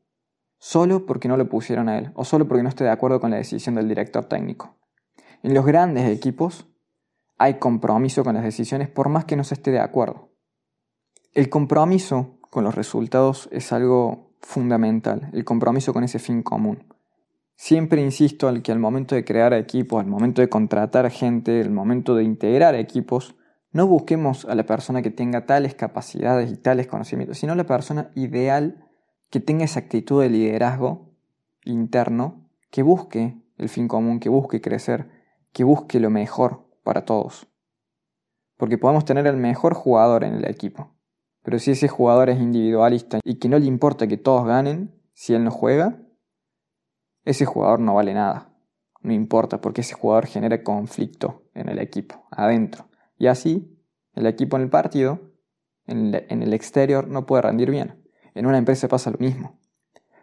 solo 0.57 1.05
porque 1.05 1.29
no 1.29 1.37
lo 1.37 1.47
pusieron 1.47 1.87
a 1.87 1.97
él, 1.97 2.11
o 2.13 2.25
solo 2.25 2.45
porque 2.45 2.61
no 2.61 2.67
esté 2.67 2.83
de 2.83 2.89
acuerdo 2.89 3.21
con 3.21 3.31
la 3.31 3.37
decisión 3.37 3.75
del 3.75 3.87
director 3.87 4.25
técnico. 4.25 4.75
En 5.43 5.53
los 5.53 5.65
grandes 5.65 6.09
equipos 6.09 6.67
hay 7.37 7.59
compromiso 7.59 8.25
con 8.25 8.35
las 8.35 8.43
decisiones 8.43 8.89
por 8.89 9.07
más 9.07 9.23
que 9.23 9.37
no 9.37 9.45
se 9.45 9.53
esté 9.53 9.71
de 9.71 9.79
acuerdo. 9.79 10.33
El 11.33 11.47
compromiso 11.47 12.37
con 12.49 12.65
los 12.65 12.75
resultados 12.75 13.47
es 13.53 13.71
algo 13.71 14.33
fundamental, 14.41 15.29
el 15.31 15.45
compromiso 15.45 15.93
con 15.93 16.03
ese 16.03 16.19
fin 16.19 16.43
común. 16.43 16.86
Siempre 17.57 18.03
insisto 18.03 18.47
al 18.47 18.61
que 18.61 18.71
al 18.71 18.77
momento 18.77 19.15
de 19.15 19.25
crear 19.25 19.51
equipos, 19.53 19.99
al 19.99 20.07
momento 20.07 20.41
de 20.41 20.47
contratar 20.47 21.09
gente, 21.09 21.59
al 21.59 21.71
momento 21.71 22.13
de 22.13 22.23
integrar 22.23 22.75
equipos, 22.75 23.35
no 23.71 23.87
busquemos 23.87 24.45
a 24.45 24.53
la 24.53 24.67
persona 24.67 25.01
que 25.01 25.09
tenga 25.09 25.47
tales 25.47 25.73
capacidades 25.73 26.51
y 26.51 26.57
tales 26.57 26.85
conocimientos, 26.85 27.39
sino 27.39 27.55
la 27.55 27.65
persona 27.65 28.11
ideal 28.13 28.87
que 29.31 29.39
tenga 29.39 29.65
esa 29.65 29.79
actitud 29.79 30.21
de 30.21 30.29
liderazgo 30.29 31.15
interno, 31.65 32.47
que 32.69 32.83
busque 32.83 33.41
el 33.57 33.69
fin 33.69 33.87
común, 33.87 34.19
que 34.19 34.29
busque 34.29 34.61
crecer, 34.61 35.09
que 35.51 35.63
busque 35.63 35.99
lo 35.99 36.11
mejor 36.11 36.69
para 36.83 37.05
todos. 37.05 37.47
Porque 38.55 38.77
podemos 38.77 39.03
tener 39.03 39.25
el 39.25 39.37
mejor 39.37 39.73
jugador 39.73 40.23
en 40.23 40.35
el 40.35 40.45
equipo, 40.45 40.95
pero 41.41 41.57
si 41.57 41.71
ese 41.71 41.87
jugador 41.87 42.29
es 42.29 42.39
individualista 42.39 43.19
y 43.23 43.39
que 43.39 43.49
no 43.49 43.57
le 43.57 43.65
importa 43.65 44.07
que 44.07 44.17
todos 44.17 44.45
ganen, 44.45 44.93
si 45.13 45.33
él 45.33 45.43
no 45.43 45.49
juega, 45.51 46.06
ese 47.27 47.45
jugador 47.45 47.81
no 47.81 47.93
vale 47.93 48.13
nada. 48.13 48.53
No 49.01 49.11
importa 49.11 49.59
porque 49.59 49.81
ese 49.81 49.93
jugador 49.93 50.27
genera 50.27 50.63
conflicto 50.63 51.43
en 51.53 51.67
el 51.67 51.79
equipo, 51.79 52.25
adentro. 52.31 52.87
Y 53.17 53.27
así, 53.27 53.77
el 54.13 54.25
equipo 54.27 54.55
en 54.55 54.63
el 54.63 54.69
partido, 54.69 55.19
en 55.87 56.15
el, 56.15 56.53
exterior, 56.53 57.07
no 57.07 57.25
puede 57.25 57.41
rendir 57.41 57.69
bien. 57.69 58.01
En 58.33 58.45
una 58.45 58.57
empresa 58.57 58.87
pasa 58.87 59.11
lo 59.11 59.17
mismo. 59.17 59.59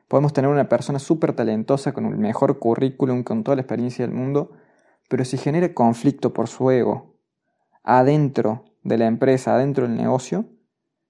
Podemos 0.09 0.33
tener 0.33 0.51
una 0.51 0.69
persona 0.71 0.99
súper 0.99 1.35
talentosa 1.35 1.93
con 1.93 2.07
el 2.07 2.17
mejor 2.17 2.59
currículum, 2.59 3.23
con 3.23 3.45
toda 3.45 3.57
la 3.57 3.63
experiencia 3.63 4.07
del 4.07 4.15
mundo, 4.15 4.53
pero 5.11 5.27
si 5.27 5.37
genera 5.37 5.75
conflicto 5.75 6.33
por 6.33 6.49
su 6.49 6.71
ego 6.71 7.19
adentro 7.83 8.65
de 8.83 8.97
la 8.97 9.07
empresa, 9.07 9.55
adentro 9.55 9.87
del 9.87 9.97
negocio, 9.97 10.47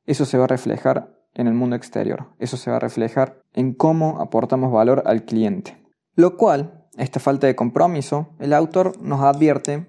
eso 0.07 0.25
se 0.25 0.39
va 0.39 0.45
a 0.45 0.49
reflejar 0.49 1.15
en 1.35 1.47
el 1.47 1.55
mundo 1.55 1.77
exterior. 1.77 2.31
Eso 2.41 2.57
se 2.57 2.71
va 2.71 2.79
a 2.79 2.81
reflejar 2.81 3.43
en 3.53 3.75
cómo 3.75 4.21
aportamos 4.21 4.73
valor 4.73 5.05
al 5.07 5.25
cliente. 5.25 5.84
Lo 6.17 6.37
cual, 6.37 6.87
esta 6.97 7.19
falta 7.19 7.47
de 7.47 7.57
compromiso, 7.57 8.35
el 8.39 8.53
autor 8.53 9.01
nos 9.01 9.21
advierte 9.21 9.89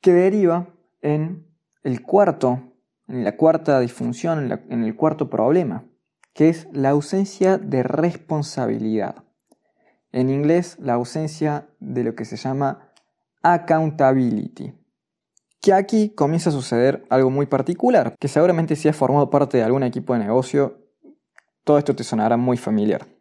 que 0.00 0.12
deriva 0.12 0.68
en 1.02 1.46
el 1.82 2.02
cuarto, 2.02 2.74
en 3.06 3.22
la 3.22 3.36
cuarta 3.36 3.78
disfunción, 3.78 4.50
en, 4.68 4.84
el 4.84 4.96
cuarto 4.96 5.30
problema, 5.30 5.84
que 6.32 6.48
es 6.48 6.66
la 6.72 6.90
ausencia 6.90 7.58
de 7.58 7.82
responsabilidad. 7.84 9.24
En 10.10 10.30
inglés, 10.30 10.76
la 10.80 10.94
ausencia 10.94 11.68
de 11.78 12.04
lo 12.04 12.14
que 12.14 12.24
se 12.24 12.36
llama 12.36 12.90
accountability. 13.42 14.74
Que 15.60 15.72
aquí 15.72 16.10
comienza 16.10 16.50
a 16.50 16.52
suceder 16.52 17.04
algo 17.08 17.30
muy 17.30 17.46
particular, 17.46 18.16
que 18.18 18.28
seguramente 18.28 18.74
si 18.76 18.88
has 18.88 18.96
formado 18.96 19.30
parte 19.30 19.58
de 19.58 19.64
algún 19.64 19.84
equipo 19.84 20.12
de 20.12 20.20
negocio, 20.20 20.84
todo 21.62 21.78
esto 21.78 21.94
te 21.94 22.04
sonará 22.04 22.36
muy 22.36 22.56
familiar. 22.56 23.13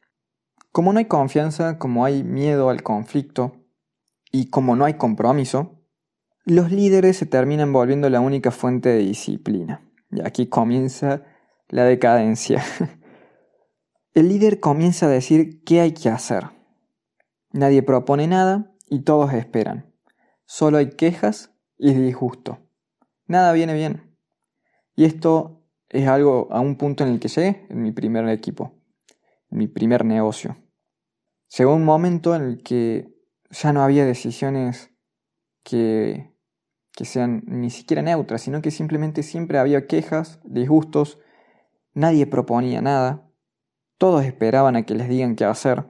Como 0.73 0.91
no 0.91 0.97
hay 0.97 1.05
confianza, 1.05 1.77
como 1.77 2.03
hay 2.03 2.23
miedo 2.23 2.71
al 2.71 2.81
conflicto 2.81 3.63
y 4.31 4.49
como 4.49 4.75
no 4.75 4.85
hay 4.85 4.95
compromiso, 4.95 5.79
los 6.45 6.71
líderes 6.71 7.15
se 7.15 7.27
terminan 7.27 7.71
volviendo 7.71 8.09
la 8.09 8.21
única 8.21 8.49
fuente 8.49 8.89
de 8.89 8.97
disciplina. 8.97 9.87
Y 10.09 10.21
aquí 10.25 10.47
comienza 10.47 11.21
la 11.69 11.83
decadencia. 11.83 12.63
El 14.15 14.29
líder 14.29 14.59
comienza 14.59 15.05
a 15.05 15.09
decir 15.09 15.63
qué 15.63 15.79
hay 15.79 15.91
que 15.91 16.09
hacer. 16.09 16.45
Nadie 17.51 17.83
propone 17.83 18.25
nada 18.25 18.73
y 18.89 19.01
todos 19.01 19.31
esperan. 19.33 19.93
Solo 20.45 20.79
hay 20.79 20.89
quejas 20.89 21.53
y 21.77 21.93
disgusto. 21.93 22.57
Nada 23.27 23.53
viene 23.53 23.75
bien. 23.75 24.17
Y 24.95 25.05
esto 25.05 25.67
es 25.89 26.07
algo 26.07 26.47
a 26.49 26.61
un 26.61 26.77
punto 26.77 27.03
en 27.03 27.11
el 27.11 27.19
que 27.19 27.27
llegué 27.27 27.67
en 27.69 27.83
mi 27.83 27.91
primer 27.91 28.27
equipo, 28.29 28.73
en 29.51 29.59
mi 29.59 29.67
primer 29.67 30.03
negocio. 30.03 30.62
Llegó 31.57 31.75
un 31.75 31.85
momento 31.85 32.35
en 32.35 32.43
el 32.43 32.63
que 32.63 33.13
ya 33.49 33.73
no 33.73 33.83
había 33.83 34.05
decisiones 34.05 34.91
que 35.63 36.33
que 36.95 37.05
sean 37.05 37.43
ni 37.47 37.69
siquiera 37.69 38.01
neutras, 38.01 38.41
sino 38.41 38.61
que 38.61 38.71
simplemente 38.71 39.23
siempre 39.23 39.57
había 39.57 39.87
quejas, 39.87 40.39
disgustos, 40.43 41.19
nadie 41.93 42.27
proponía 42.27 42.81
nada, 42.81 43.27
todos 43.97 44.23
esperaban 44.23 44.75
a 44.75 44.83
que 44.83 44.93
les 44.93 45.09
digan 45.09 45.35
qué 45.35 45.45
hacer, 45.45 45.85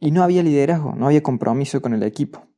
y 0.00 0.10
no 0.10 0.22
había 0.22 0.42
liderazgo, 0.42 0.94
no 0.94 1.06
había 1.06 1.22
compromiso 1.22 1.80
con 1.80 1.94
el 1.94 2.02
equipo. 2.02 2.48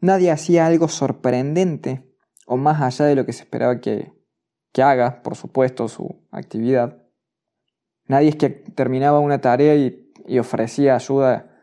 Nadie 0.00 0.30
hacía 0.30 0.66
algo 0.66 0.88
sorprendente 0.88 2.10
o 2.46 2.56
más 2.56 2.80
allá 2.80 3.06
de 3.06 3.14
lo 3.14 3.26
que 3.26 3.32
se 3.32 3.42
esperaba 3.42 3.80
que, 3.80 4.12
que 4.72 4.82
haga, 4.82 5.22
por 5.22 5.36
supuesto, 5.36 5.88
su 5.88 6.26
actividad. 6.30 7.02
Nadie 8.06 8.30
es 8.30 8.36
que 8.36 8.50
terminaba 8.50 9.20
una 9.20 9.40
tarea 9.40 9.74
y, 9.74 10.10
y 10.26 10.38
ofrecía 10.38 10.94
ayuda 10.94 11.55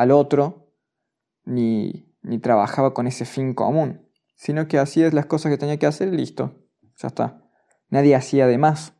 al 0.00 0.10
otro, 0.10 0.72
ni, 1.44 2.14
ni 2.22 2.38
trabajaba 2.38 2.94
con 2.94 3.06
ese 3.06 3.24
fin 3.24 3.54
común 3.54 4.10
sino 4.40 4.68
que 4.68 4.78
hacía 4.78 5.10
las 5.10 5.26
cosas 5.26 5.52
que 5.52 5.58
tenía 5.58 5.76
que 5.76 5.84
hacer 5.84 6.14
listo, 6.14 6.54
ya 6.96 7.08
está. 7.08 7.42
Nadie 7.90 8.16
hacía 8.16 8.46
de 8.46 8.56
más. 8.56 8.94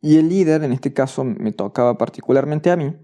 Y 0.00 0.16
el 0.16 0.30
líder, 0.30 0.64
en 0.64 0.72
este 0.72 0.94
caso 0.94 1.22
me 1.22 1.52
tocaba 1.52 1.98
particularmente 1.98 2.70
a 2.70 2.76
mí, 2.76 2.96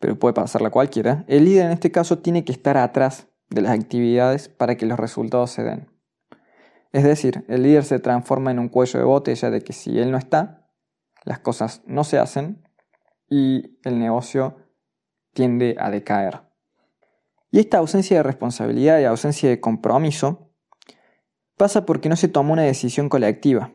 pero 0.00 0.18
puede 0.18 0.34
pasarla 0.34 0.66
a 0.66 0.72
cualquiera, 0.72 1.24
el 1.28 1.44
líder 1.44 1.66
en 1.66 1.70
este 1.70 1.92
caso 1.92 2.18
tiene 2.18 2.44
que 2.44 2.50
estar 2.50 2.76
atrás 2.76 3.28
de 3.50 3.62
las 3.62 3.70
actividades 3.78 4.48
para 4.48 4.76
que 4.76 4.84
los 4.84 4.98
resultados 4.98 5.52
se 5.52 5.62
den. 5.62 5.88
Es 6.90 7.04
decir, 7.04 7.44
el 7.46 7.62
líder 7.62 7.84
se 7.84 8.00
transforma 8.00 8.50
en 8.50 8.58
un 8.58 8.68
cuello 8.68 8.98
de 8.98 9.04
botella 9.04 9.48
de 9.48 9.60
que 9.60 9.72
si 9.72 9.96
él 9.96 10.10
no 10.10 10.18
está, 10.18 10.72
las 11.22 11.38
cosas 11.38 11.82
no 11.86 12.02
se 12.02 12.18
hacen 12.18 12.66
y 13.28 13.78
el 13.84 14.00
negocio 14.00 14.56
tiende 15.32 15.76
a 15.78 15.90
decaer. 15.90 16.42
Y 17.50 17.58
esta 17.58 17.78
ausencia 17.78 18.18
de 18.18 18.22
responsabilidad 18.22 19.00
y 19.00 19.04
ausencia 19.04 19.48
de 19.48 19.60
compromiso 19.60 20.50
pasa 21.56 21.84
porque 21.84 22.08
no 22.08 22.16
se 22.16 22.28
toma 22.28 22.52
una 22.52 22.62
decisión 22.62 23.08
colectiva, 23.08 23.72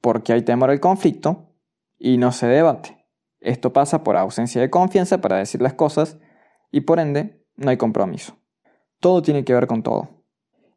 porque 0.00 0.32
hay 0.32 0.42
temor 0.42 0.70
al 0.70 0.80
conflicto 0.80 1.52
y 1.98 2.18
no 2.18 2.32
se 2.32 2.46
debate. 2.46 3.06
Esto 3.40 3.72
pasa 3.72 4.02
por 4.02 4.16
ausencia 4.16 4.60
de 4.60 4.70
confianza 4.70 5.20
para 5.20 5.36
decir 5.36 5.60
las 5.62 5.74
cosas 5.74 6.18
y 6.70 6.82
por 6.82 6.98
ende 6.98 7.44
no 7.56 7.70
hay 7.70 7.76
compromiso. 7.76 8.38
Todo 9.00 9.22
tiene 9.22 9.44
que 9.44 9.54
ver 9.54 9.66
con 9.66 9.82
todo. 9.82 10.24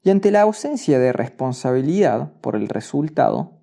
Y 0.04 0.10
ante 0.10 0.32
la 0.32 0.42
ausencia 0.42 1.00
de 1.00 1.14
responsabilidad 1.14 2.34
por 2.42 2.56
el 2.56 2.70
resultado, 2.70 3.62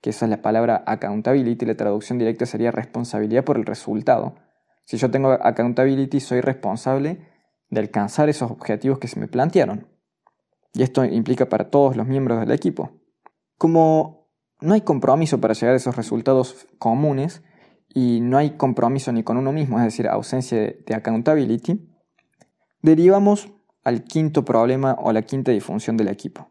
que 0.00 0.10
esa 0.10 0.24
es 0.24 0.30
la 0.30 0.42
palabra 0.42 0.82
accountability, 0.86 1.66
la 1.66 1.76
traducción 1.76 2.18
directa 2.18 2.46
sería 2.46 2.70
responsabilidad 2.70 3.44
por 3.44 3.58
el 3.58 3.66
resultado. 3.66 4.36
Si 4.90 4.96
yo 4.96 5.08
tengo 5.08 5.30
accountability, 5.30 6.18
soy 6.18 6.40
responsable 6.40 7.20
de 7.68 7.80
alcanzar 7.80 8.28
esos 8.28 8.50
objetivos 8.50 8.98
que 8.98 9.06
se 9.06 9.20
me 9.20 9.28
plantearon. 9.28 9.86
Y 10.72 10.82
esto 10.82 11.04
implica 11.04 11.48
para 11.48 11.70
todos 11.70 11.94
los 11.94 12.08
miembros 12.08 12.40
del 12.40 12.50
equipo. 12.50 12.90
Como 13.56 14.26
no 14.60 14.74
hay 14.74 14.80
compromiso 14.80 15.40
para 15.40 15.54
llegar 15.54 15.74
a 15.74 15.76
esos 15.76 15.94
resultados 15.94 16.66
comunes 16.80 17.44
y 17.94 18.18
no 18.20 18.36
hay 18.36 18.56
compromiso 18.56 19.12
ni 19.12 19.22
con 19.22 19.36
uno 19.36 19.52
mismo, 19.52 19.78
es 19.78 19.84
decir, 19.84 20.08
ausencia 20.08 20.58
de 20.58 20.94
accountability, 20.96 21.88
derivamos 22.82 23.48
al 23.84 24.02
quinto 24.02 24.44
problema 24.44 24.96
o 24.98 25.12
la 25.12 25.22
quinta 25.22 25.52
disfunción 25.52 25.96
del 25.96 26.08
equipo, 26.08 26.50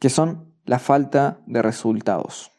que 0.00 0.10
son 0.10 0.52
la 0.64 0.80
falta 0.80 1.38
de 1.46 1.62
resultados. 1.62 2.50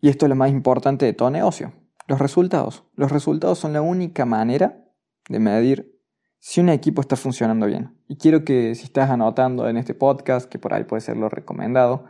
Y 0.00 0.10
esto 0.10 0.26
es 0.26 0.30
lo 0.30 0.36
más 0.36 0.50
importante 0.50 1.06
de 1.06 1.12
todo 1.12 1.28
negocio, 1.30 1.72
los 2.06 2.18
resultados. 2.18 2.84
Los 2.94 3.10
resultados 3.10 3.58
son 3.58 3.72
la 3.72 3.82
única 3.82 4.24
manera 4.24 4.84
de 5.28 5.38
medir 5.38 5.94
si 6.38 6.60
un 6.60 6.68
equipo 6.68 7.00
está 7.00 7.16
funcionando 7.16 7.66
bien. 7.66 7.98
Y 8.06 8.16
quiero 8.16 8.44
que 8.44 8.74
si 8.74 8.84
estás 8.84 9.10
anotando 9.10 9.68
en 9.68 9.76
este 9.76 9.94
podcast, 9.94 10.48
que 10.48 10.58
por 10.58 10.74
ahí 10.74 10.84
puede 10.84 11.00
ser 11.00 11.16
lo 11.16 11.28
recomendado, 11.28 12.04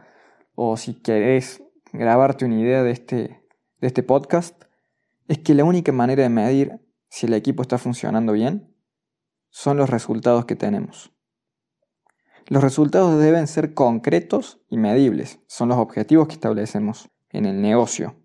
o 0.55 0.77
si 0.77 0.95
querés 0.95 1.63
grabarte 1.93 2.45
una 2.45 2.59
idea 2.59 2.83
de 2.83 2.91
este, 2.91 3.17
de 3.81 3.87
este 3.87 4.03
podcast, 4.03 4.65
es 5.29 5.39
que 5.39 5.55
la 5.55 5.65
única 5.65 5.93
manera 5.93 6.25
de 6.25 6.29
medir 6.29 6.81
si 7.09 7.27
el 7.27 7.35
equipo 7.35 7.63
está 7.63 7.79
funcionando 7.79 8.33
bien 8.33 8.75
son 9.51 9.77
los 9.77 9.89
resultados 9.89 10.47
que 10.47 10.57
tenemos. 10.57 11.13
Los 12.47 12.63
resultados 12.63 13.19
deben 13.21 13.47
ser 13.47 13.73
concretos 13.73 14.61
y 14.69 14.77
medibles, 14.77 15.41
son 15.47 15.69
los 15.69 15.79
objetivos 15.79 16.27
que 16.27 16.35
establecemos 16.35 17.09
en 17.31 17.47
el 17.47 17.63
negocio. 17.63 18.17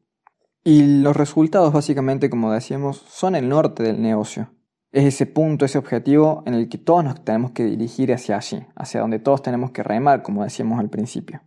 Y 0.64 1.02
los 1.02 1.16
resultados 1.16 1.74
básicamente, 1.74 2.30
como 2.30 2.52
decíamos, 2.52 2.98
son 3.08 3.36
el 3.36 3.50
norte 3.50 3.84
del 3.84 4.02
negocio 4.02 4.50
es 4.92 5.06
ese 5.06 5.26
punto, 5.26 5.66
ese 5.66 5.78
objetivo 5.78 6.44
en 6.46 6.56
el 6.56 6.68
que 6.68 6.78
todos 6.78 7.04
nos 7.04 7.24
tenemos 7.24 7.52
que 7.52 7.64
dirigir 7.64 8.12
hacia 8.12 8.38
allí, 8.38 8.66
hacia 8.76 9.02
donde 9.02 9.20
todos 9.20 9.42
tenemos 9.42 9.72
que 9.72 9.84
remar, 9.84 10.24
como 10.24 10.44
decíamos 10.44 10.80
al 10.80 10.90
principio. 10.90 11.42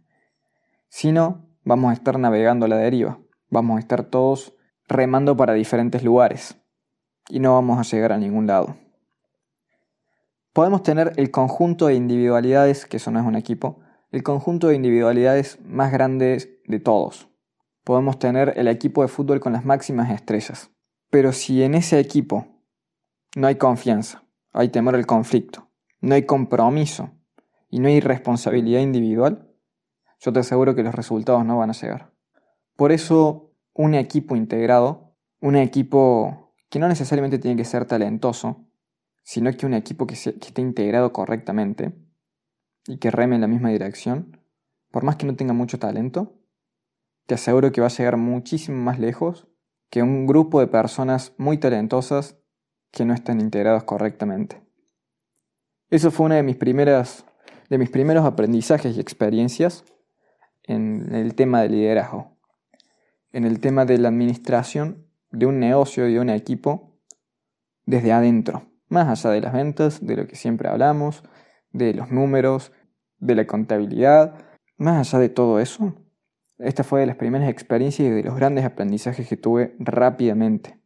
Si 0.88 1.10
no, 1.10 1.48
vamos 1.64 1.90
a 1.90 1.94
estar 1.94 2.18
navegando 2.18 2.66
a 2.66 2.68
la 2.68 2.76
deriva, 2.76 3.18
vamos 3.50 3.76
a 3.76 3.80
estar 3.80 4.04
todos 4.04 4.54
remando 4.88 5.36
para 5.36 5.54
diferentes 5.54 6.04
lugares 6.04 6.56
y 7.28 7.40
no 7.40 7.54
vamos 7.54 7.78
a 7.78 7.82
llegar 7.82 8.12
a 8.12 8.18
ningún 8.18 8.46
lado. 8.46 8.76
Podemos 10.52 10.82
tener 10.82 11.12
el 11.16 11.30
conjunto 11.30 11.86
de 11.86 11.94
individualidades, 11.94 12.84
que 12.84 12.98
eso 12.98 13.10
no 13.10 13.18
es 13.18 13.26
un 13.26 13.36
equipo, 13.36 13.80
el 14.10 14.22
conjunto 14.22 14.68
de 14.68 14.76
individualidades 14.76 15.58
más 15.64 15.90
grandes 15.90 16.50
de 16.66 16.78
todos. 16.78 17.28
Podemos 17.84 18.18
tener 18.18 18.54
el 18.56 18.68
equipo 18.68 19.02
de 19.02 19.08
fútbol 19.08 19.40
con 19.40 19.52
las 19.52 19.64
máximas 19.64 20.10
estrellas. 20.10 20.70
Pero 21.10 21.32
si 21.32 21.62
en 21.62 21.74
ese 21.74 21.98
equipo 21.98 22.46
no 23.36 23.46
hay 23.46 23.56
confianza, 23.56 24.24
hay 24.52 24.68
temor 24.68 24.94
al 24.94 25.06
conflicto, 25.06 25.70
no 26.00 26.14
hay 26.14 26.24
compromiso 26.24 27.10
y 27.68 27.80
no 27.80 27.88
hay 27.88 28.00
responsabilidad 28.00 28.80
individual, 28.80 29.48
yo 30.20 30.32
te 30.32 30.40
aseguro 30.40 30.74
que 30.74 30.82
los 30.82 30.94
resultados 30.94 31.44
no 31.44 31.58
van 31.58 31.70
a 31.70 31.74
llegar. 31.74 32.12
Por 32.76 32.92
eso, 32.92 33.52
un 33.74 33.94
equipo 33.94 34.36
integrado, 34.36 35.16
un 35.40 35.56
equipo 35.56 36.54
que 36.70 36.78
no 36.78 36.88
necesariamente 36.88 37.38
tiene 37.38 37.56
que 37.56 37.64
ser 37.64 37.84
talentoso, 37.84 38.64
sino 39.22 39.52
que 39.52 39.66
un 39.66 39.74
equipo 39.74 40.06
que, 40.06 40.14
esté 40.14 40.60
integrado 40.60 41.12
correctamente 41.12 41.92
y 42.86 42.98
que 42.98 43.10
reme 43.10 43.34
en 43.34 43.40
la 43.40 43.48
misma 43.48 43.70
dirección, 43.70 44.40
por 44.90 45.04
más 45.04 45.16
que 45.16 45.26
no 45.26 45.36
tenga 45.36 45.52
mucho 45.52 45.78
talento, 45.78 46.41
te 47.32 47.36
aseguro 47.36 47.72
que 47.72 47.80
va 47.80 47.86
a 47.86 47.90
llegar 47.90 48.18
muchísimo 48.18 48.76
más 48.76 48.98
lejos 48.98 49.48
que 49.88 50.02
un 50.02 50.26
grupo 50.26 50.60
de 50.60 50.66
personas 50.66 51.32
muy 51.38 51.56
talentosas 51.56 52.36
que 52.90 53.06
no 53.06 53.14
están 53.14 53.40
integrados 53.40 53.84
correctamente. 53.84 54.62
Eso 55.88 56.10
fue 56.10 56.26
una 56.26 56.34
de 56.34 56.42
mis 56.42 56.56
primeras 56.56 57.24
de 57.70 57.78
mis 57.78 57.88
primeros 57.88 58.26
aprendizajes 58.26 58.98
y 58.98 59.00
experiencias 59.00 59.82
en 60.64 61.14
el 61.14 61.34
tema 61.34 61.62
del 61.62 61.72
liderazgo, 61.72 62.36
en 63.32 63.46
el 63.46 63.60
tema 63.60 63.86
de 63.86 63.96
la 63.96 64.08
administración 64.08 65.06
de 65.30 65.46
un 65.46 65.58
negocio 65.58 66.06
y 66.06 66.12
de 66.12 66.20
un 66.20 66.28
equipo 66.28 66.98
desde 67.86 68.12
adentro, 68.12 68.66
más 68.90 69.08
allá 69.08 69.32
de 69.32 69.40
las 69.40 69.54
ventas, 69.54 70.04
de 70.04 70.16
lo 70.16 70.26
que 70.26 70.36
siempre 70.36 70.68
hablamos, 70.68 71.22
de 71.70 71.94
los 71.94 72.10
números, 72.10 72.72
de 73.20 73.36
la 73.36 73.46
contabilidad, 73.46 74.34
más 74.76 75.14
allá 75.14 75.22
de 75.22 75.28
todo 75.30 75.60
eso. 75.60 75.94
Esta 76.62 76.84
fue 76.84 77.00
de 77.00 77.06
las 77.06 77.16
primeras 77.16 77.48
experiencias 77.48 78.08
y 78.08 78.10
de 78.10 78.22
los 78.22 78.36
grandes 78.36 78.64
aprendizajes 78.64 79.28
que 79.28 79.36
tuve 79.36 79.74
rápidamente. 79.78 80.80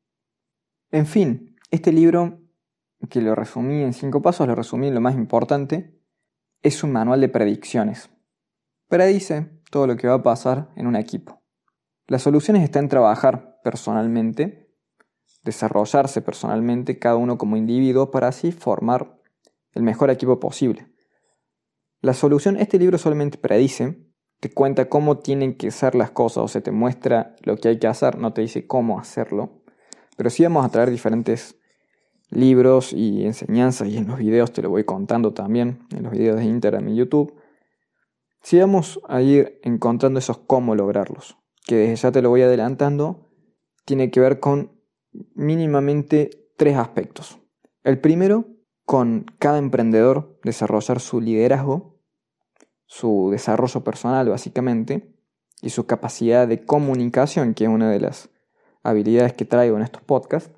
En 0.91 1.07
fin, 1.07 1.57
este 1.71 1.93
libro, 1.93 2.41
que 3.11 3.21
lo 3.21 3.35
resumí 3.35 3.83
en 3.83 3.93
cinco 3.93 4.23
pasos, 4.23 4.47
lo 4.47 4.55
resumí 4.55 4.89
en 4.89 4.95
lo 4.95 5.01
más 5.01 5.15
importante, 5.15 6.01
es 6.63 6.83
un 6.83 6.93
manual 6.93 7.21
de 7.21 7.29
predicciones. 7.29 8.09
Predice 8.89 9.61
todo 9.71 9.87
lo 9.87 9.97
que 9.97 10.09
va 10.09 10.15
a 10.15 10.23
pasar 10.23 10.73
en 10.77 10.87
un 10.87 10.97
equipo. 10.97 11.43
Las 12.07 12.23
soluciones 12.23 12.63
están 12.63 12.85
en 12.85 12.89
trabajar 12.89 13.59
personalmente, 13.63 14.73
desarrollarse 15.43 16.23
personalmente 16.23 16.99
cada 16.99 17.17
uno 17.17 17.37
como 17.37 17.57
individuo 17.57 18.11
para 18.11 18.29
así 18.29 18.53
formar 18.53 19.21
el 19.73 19.83
mejor 19.83 20.11
equipo 20.11 20.41
posible. 20.41 20.91
La 22.01 22.15
solución, 22.15 22.57
este 22.57 22.79
libro 22.79 22.97
solamente 22.97 23.39
predice, 23.39 24.06
te 24.41 24.51
cuenta 24.51 24.89
cómo 24.89 25.19
tienen 25.19 25.55
que 25.55 25.71
ser 25.71 25.95
las 25.95 26.11
cosas 26.11 26.45
o 26.45 26.49
se 26.49 26.61
te 26.61 26.71
muestra 26.71 27.35
lo 27.43 27.57
que 27.57 27.69
hay 27.69 27.79
que 27.79 27.87
hacer, 27.87 28.19
no 28.19 28.33
te 28.33 28.43
dice 28.43 28.67
cómo 28.67 28.99
hacerlo, 28.99 29.63
pero 30.17 30.31
sí 30.31 30.43
vamos 30.43 30.65
a 30.65 30.69
traer 30.69 30.91
diferentes 30.91 31.59
libros 32.31 32.93
y 32.93 33.25
enseñanzas 33.25 33.89
y 33.89 33.97
en 33.97 34.09
los 34.09 34.19
videos 34.19 34.53
te 34.53 34.63
lo 34.63 34.71
voy 34.71 34.85
contando 34.85 35.33
también, 35.33 35.87
en 35.91 36.03
los 36.03 36.13
videos 36.13 36.37
de 36.37 36.45
Instagram 36.45 36.89
y 36.89 36.97
YouTube. 36.97 37.35
Si 38.43 38.59
vamos 38.59 39.01
a 39.09 39.23
ir 39.23 39.59
encontrando 39.63 40.19
esos 40.19 40.39
cómo 40.39 40.75
lograrlos, 40.75 41.37
que 41.67 41.77
desde 41.77 41.97
ya 41.97 42.13
te 42.13 42.23
lo 42.23 42.31
voy 42.31 42.43
adelantando, 42.43 43.29
tiene 43.85 44.11
que 44.11 44.21
ver 44.21 44.41
con 44.41 44.81
mínimamente 45.35 46.31
tres 46.57 46.77
aspectos. 46.77 47.39
El 47.83 48.01
primero, 48.01 48.47
con 48.85 49.27
cada 49.39 49.59
emprendedor 49.59 50.39
desarrollar 50.43 51.01
su 51.01 51.21
liderazgo, 51.21 51.96
su 52.87 53.29
desarrollo 53.31 53.83
personal 53.85 54.29
básicamente, 54.29 55.17
y 55.63 55.71
su 55.71 55.87
capacidad 55.87 56.47
de 56.47 56.65
comunicación, 56.65 57.55
que 57.55 57.65
es 57.65 57.71
una 57.71 57.91
de 57.91 58.01
las 58.01 58.29
habilidades 58.83 59.33
que 59.33 59.45
traigo 59.45 59.77
en 59.77 59.83
estos 59.83 60.03
podcasts. 60.03 60.53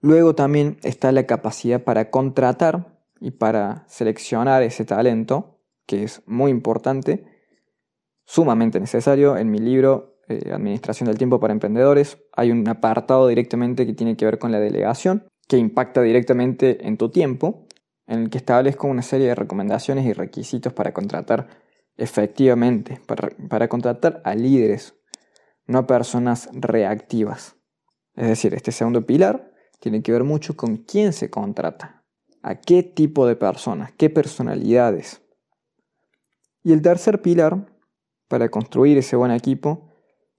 Luego 0.00 0.34
también 0.34 0.78
está 0.82 1.12
la 1.12 1.26
capacidad 1.26 1.82
para 1.82 2.10
contratar 2.10 3.00
y 3.20 3.32
para 3.32 3.84
seleccionar 3.88 4.62
ese 4.62 4.84
talento, 4.84 5.58
que 5.86 6.04
es 6.04 6.22
muy 6.26 6.50
importante, 6.50 7.24
sumamente 8.24 8.80
necesario. 8.80 9.36
En 9.36 9.50
mi 9.50 9.58
libro 9.58 10.18
eh, 10.28 10.50
Administración 10.52 11.06
del 11.06 11.18
Tiempo 11.18 11.40
para 11.40 11.52
Emprendedores 11.52 12.18
hay 12.32 12.50
un 12.50 12.66
apartado 12.68 13.28
directamente 13.28 13.86
que 13.86 13.92
tiene 13.92 14.16
que 14.16 14.24
ver 14.24 14.38
con 14.38 14.52
la 14.52 14.60
delegación, 14.60 15.26
que 15.48 15.56
impacta 15.56 16.02
directamente 16.02 16.86
en 16.86 16.96
tu 16.96 17.10
tiempo, 17.10 17.66
en 18.06 18.22
el 18.22 18.30
que 18.30 18.38
establezco 18.38 18.88
una 18.88 19.02
serie 19.02 19.28
de 19.28 19.34
recomendaciones 19.34 20.04
y 20.06 20.12
requisitos 20.12 20.72
para 20.72 20.92
contratar 20.92 21.48
efectivamente, 21.96 23.00
para, 23.06 23.68
contratar 23.68 24.20
a 24.24 24.34
líderes, 24.34 24.94
no 25.66 25.78
a 25.78 25.86
personas 25.86 26.48
reactivas. 26.52 27.56
Es 28.14 28.28
decir, 28.28 28.54
este 28.54 28.72
segundo 28.72 29.06
pilar 29.06 29.52
tiene 29.78 30.02
que 30.02 30.12
ver 30.12 30.24
mucho 30.24 30.56
con 30.56 30.78
quién 30.78 31.12
se 31.12 31.30
contrata, 31.30 32.04
a 32.42 32.56
qué 32.56 32.82
tipo 32.82 33.26
de 33.26 33.36
personas, 33.36 33.92
qué 33.92 34.10
personalidades. 34.10 35.22
Y 36.64 36.72
el 36.72 36.82
tercer 36.82 37.22
pilar 37.22 37.72
para 38.28 38.48
construir 38.48 38.98
ese 38.98 39.16
buen 39.16 39.30
equipo 39.30 39.92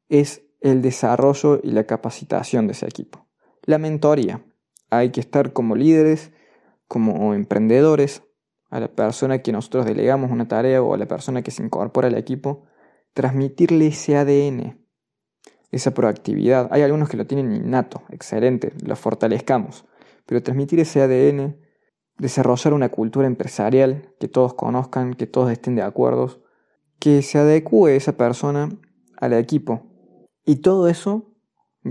es 0.10 0.42
el 0.62 0.82
desarrollo 0.82 1.60
y 1.64 1.72
la 1.72 1.86
capacitación 1.86 2.68
de 2.68 2.74
ese 2.74 2.88
equipo. 2.88 3.28
La 3.64 3.78
mentoría. 3.78 4.46
Hay 4.90 5.12
que 5.12 5.22
estar 5.22 5.54
como 5.54 5.76
líderes, 5.76 6.32
como 6.94 7.34
emprendedores, 7.34 8.22
a 8.70 8.80
la 8.80 8.88
persona 8.88 9.40
que 9.40 9.52
nosotros 9.52 9.84
delegamos 9.84 10.30
una 10.30 10.48
tarea 10.48 10.80
o 10.84 10.94
a 10.94 10.98
la 10.98 11.08
persona 11.08 11.42
que 11.42 11.50
se 11.50 11.64
incorpora 11.64 12.08
al 12.08 12.16
equipo, 12.16 12.66
transmitirle 13.16 13.88
ese 13.88 14.16
ADN, 14.16 14.80
esa 15.72 15.92
proactividad. 15.96 16.68
Hay 16.72 16.84
algunos 16.84 17.10
que 17.10 17.18
lo 17.18 17.26
tienen 17.26 17.52
innato, 17.52 18.04
excelente, 18.10 18.74
lo 18.86 18.96
fortalezcamos, 18.96 19.86
pero 20.28 20.44
transmitir 20.44 20.80
ese 20.80 21.02
ADN, 21.02 21.58
desarrollar 22.20 22.76
una 22.76 22.90
cultura 22.90 23.26
empresarial 23.26 24.14
que 24.20 24.28
todos 24.28 24.54
conozcan, 24.54 25.16
que 25.16 25.26
todos 25.26 25.52
estén 25.52 25.74
de 25.74 25.82
acuerdo, 25.82 26.44
que 27.00 27.24
se 27.24 27.40
adecue 27.40 27.96
esa 27.96 28.18
persona 28.18 28.70
al 29.18 29.34
equipo. 29.34 29.90
Y 30.46 30.58
todo 30.58 30.88
eso 30.88 31.34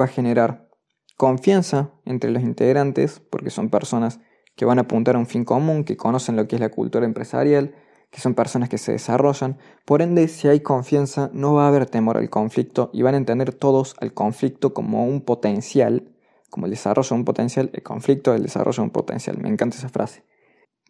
va 0.00 0.04
a 0.04 0.08
generar 0.08 0.68
confianza 1.16 1.90
entre 2.04 2.30
los 2.30 2.44
integrantes, 2.44 3.18
porque 3.18 3.50
son 3.50 3.68
personas 3.68 4.20
que 4.56 4.64
van 4.64 4.78
a 4.78 4.82
apuntar 4.82 5.16
a 5.16 5.18
un 5.18 5.26
fin 5.26 5.44
común, 5.44 5.84
que 5.84 5.96
conocen 5.96 6.36
lo 6.36 6.46
que 6.46 6.56
es 6.56 6.60
la 6.60 6.70
cultura 6.70 7.06
empresarial, 7.06 7.74
que 8.10 8.20
son 8.20 8.34
personas 8.34 8.68
que 8.68 8.78
se 8.78 8.92
desarrollan. 8.92 9.58
Por 9.86 10.02
ende, 10.02 10.28
si 10.28 10.46
hay 10.46 10.60
confianza, 10.60 11.30
no 11.32 11.54
va 11.54 11.64
a 11.64 11.68
haber 11.68 11.86
temor 11.86 12.18
al 12.18 12.28
conflicto 12.28 12.90
y 12.92 13.02
van 13.02 13.14
a 13.14 13.18
entender 13.18 13.54
todos 13.54 13.96
al 14.00 14.12
conflicto 14.12 14.74
como 14.74 15.06
un 15.06 15.22
potencial, 15.22 16.14
como 16.50 16.66
el 16.66 16.72
desarrollo 16.72 17.08
de 17.08 17.14
un 17.14 17.24
potencial, 17.24 17.70
el 17.72 17.82
conflicto 17.82 18.34
el 18.34 18.42
desarrollo 18.42 18.76
de 18.76 18.82
un 18.82 18.90
potencial. 18.90 19.38
Me 19.38 19.48
encanta 19.48 19.78
esa 19.78 19.88
frase. 19.88 20.24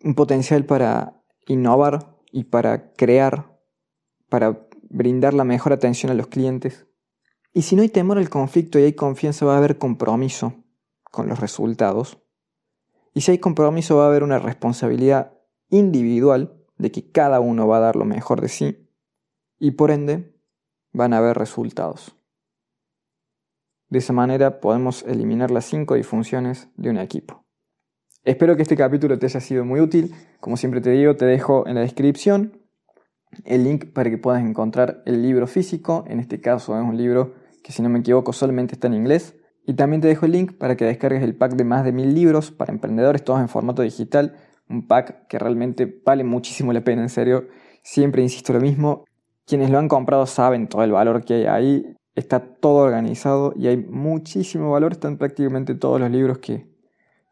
Un 0.02 0.16
potencial 0.16 0.64
para 0.64 1.22
innovar 1.46 2.16
y 2.32 2.44
para 2.44 2.92
crear, 2.94 3.56
para 4.28 4.66
brindar 4.90 5.32
la 5.32 5.44
mejor 5.44 5.72
atención 5.72 6.10
a 6.10 6.14
los 6.14 6.26
clientes. 6.26 6.86
Y 7.52 7.62
si 7.62 7.76
no 7.76 7.82
hay 7.82 7.88
temor 7.88 8.18
al 8.18 8.30
conflicto 8.30 8.78
y 8.78 8.82
hay 8.82 8.94
confianza, 8.94 9.46
va 9.46 9.54
a 9.54 9.58
haber 9.58 9.78
compromiso 9.78 10.64
con 11.04 11.28
los 11.28 11.38
resultados. 11.38 12.21
Y 13.14 13.22
si 13.22 13.32
hay 13.32 13.38
compromiso, 13.38 13.96
va 13.96 14.04
a 14.04 14.08
haber 14.08 14.22
una 14.22 14.38
responsabilidad 14.38 15.32
individual 15.68 16.54
de 16.78 16.90
que 16.90 17.10
cada 17.10 17.40
uno 17.40 17.66
va 17.66 17.78
a 17.78 17.80
dar 17.80 17.96
lo 17.96 18.04
mejor 18.04 18.40
de 18.40 18.48
sí 18.48 18.88
y 19.58 19.72
por 19.72 19.90
ende 19.90 20.34
van 20.92 21.12
a 21.12 21.18
haber 21.18 21.36
resultados. 21.38 22.16
De 23.88 23.98
esa 23.98 24.12
manera 24.12 24.60
podemos 24.60 25.02
eliminar 25.02 25.50
las 25.50 25.66
cinco 25.66 25.94
disfunciones 25.94 26.68
de 26.76 26.90
un 26.90 26.98
equipo. 26.98 27.44
Espero 28.24 28.56
que 28.56 28.62
este 28.62 28.76
capítulo 28.76 29.18
te 29.18 29.26
haya 29.26 29.40
sido 29.40 29.64
muy 29.64 29.80
útil. 29.80 30.14
Como 30.40 30.56
siempre 30.56 30.80
te 30.80 30.90
digo, 30.90 31.16
te 31.16 31.26
dejo 31.26 31.66
en 31.66 31.74
la 31.74 31.82
descripción 31.82 32.58
el 33.44 33.64
link 33.64 33.92
para 33.92 34.10
que 34.10 34.18
puedas 34.18 34.42
encontrar 34.42 35.02
el 35.06 35.22
libro 35.22 35.46
físico. 35.46 36.04
En 36.08 36.20
este 36.20 36.40
caso 36.40 36.76
es 36.78 36.84
un 36.84 36.96
libro 36.96 37.34
que 37.62 37.72
si 37.72 37.82
no 37.82 37.88
me 37.88 37.98
equivoco 37.98 38.32
solamente 38.32 38.74
está 38.74 38.86
en 38.86 38.94
inglés. 38.94 39.36
Y 39.64 39.74
también 39.74 40.00
te 40.00 40.08
dejo 40.08 40.26
el 40.26 40.32
link 40.32 40.52
para 40.58 40.76
que 40.76 40.84
descargues 40.84 41.22
el 41.22 41.36
pack 41.36 41.54
de 41.54 41.64
más 41.64 41.84
de 41.84 41.92
mil 41.92 42.14
libros 42.14 42.50
para 42.50 42.72
emprendedores, 42.72 43.24
todos 43.24 43.40
en 43.40 43.48
formato 43.48 43.82
digital 43.82 44.34
un 44.72 44.86
pack 44.86 45.26
que 45.28 45.38
realmente 45.38 46.02
vale 46.04 46.24
muchísimo 46.24 46.72
la 46.72 46.82
pena, 46.82 47.02
en 47.02 47.08
serio. 47.08 47.48
Siempre 47.82 48.22
insisto 48.22 48.52
lo 48.52 48.60
mismo. 48.60 49.04
Quienes 49.46 49.70
lo 49.70 49.78
han 49.78 49.88
comprado 49.88 50.26
saben 50.26 50.68
todo 50.68 50.82
el 50.82 50.92
valor 50.92 51.24
que 51.24 51.34
hay 51.34 51.46
ahí. 51.46 51.96
Está 52.14 52.40
todo 52.40 52.78
organizado 52.78 53.52
y 53.56 53.68
hay 53.68 53.76
muchísimo 53.76 54.70
valor. 54.70 54.92
Están 54.92 55.18
prácticamente 55.18 55.74
todos 55.74 56.00
los 56.00 56.10
libros 56.10 56.38
que, 56.38 56.66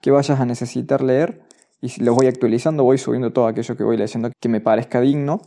que 0.00 0.10
vayas 0.10 0.40
a 0.40 0.44
necesitar 0.44 1.02
leer. 1.02 1.42
Y 1.80 2.02
los 2.02 2.14
voy 2.14 2.26
actualizando, 2.26 2.84
voy 2.84 2.98
subiendo 2.98 3.32
todo 3.32 3.46
aquello 3.46 3.76
que 3.76 3.84
voy 3.84 3.96
leyendo 3.96 4.30
que 4.38 4.48
me 4.50 4.60
parezca 4.60 5.00
digno 5.00 5.40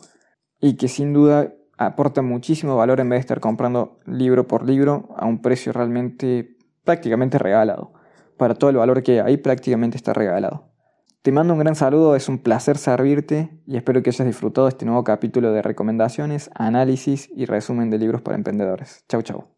y 0.59 0.77
que 0.77 0.87
sin 0.87 1.13
duda 1.13 1.53
aporta 1.77 2.23
muchísimo 2.23 2.75
valor 2.75 2.99
en 2.99 3.09
vez 3.09 3.17
de 3.17 3.21
estar 3.21 3.39
comprando 3.39 3.99
libro 4.05 4.47
por 4.47 4.65
libro 4.65 5.09
a 5.15 5.27
un 5.27 5.41
precio 5.41 5.73
realmente 5.73 6.52
prácticamente 6.83 7.37
regalado. 7.37 7.93
Para 8.37 8.55
todo 8.55 8.69
el 8.69 8.77
valor 8.77 9.03
que 9.03 9.21
hay, 9.21 9.37
prácticamente 9.37 9.97
está 9.97 10.13
regalado. 10.13 10.73
Te 11.21 11.31
mando 11.31 11.53
un 11.53 11.59
gran 11.59 11.75
saludo, 11.75 12.17
es 12.17 12.27
un 12.27 12.39
placer 12.39 12.77
servirte 12.77 13.49
y 13.65 13.77
espero 13.77 14.03
que 14.03 14.09
hayas 14.09 14.27
disfrutado 14.27 14.67
este 14.67 14.85
nuevo 14.85 15.05
capítulo 15.05 15.53
de 15.53 15.61
recomendaciones, 15.61 16.49
análisis 16.53 17.29
y 17.33 17.45
resumen 17.45 17.89
de 17.89 17.97
libros 17.97 18.21
para 18.21 18.35
emprendedores. 18.35 19.05
Chau 19.07 19.21
chau. 19.21 19.52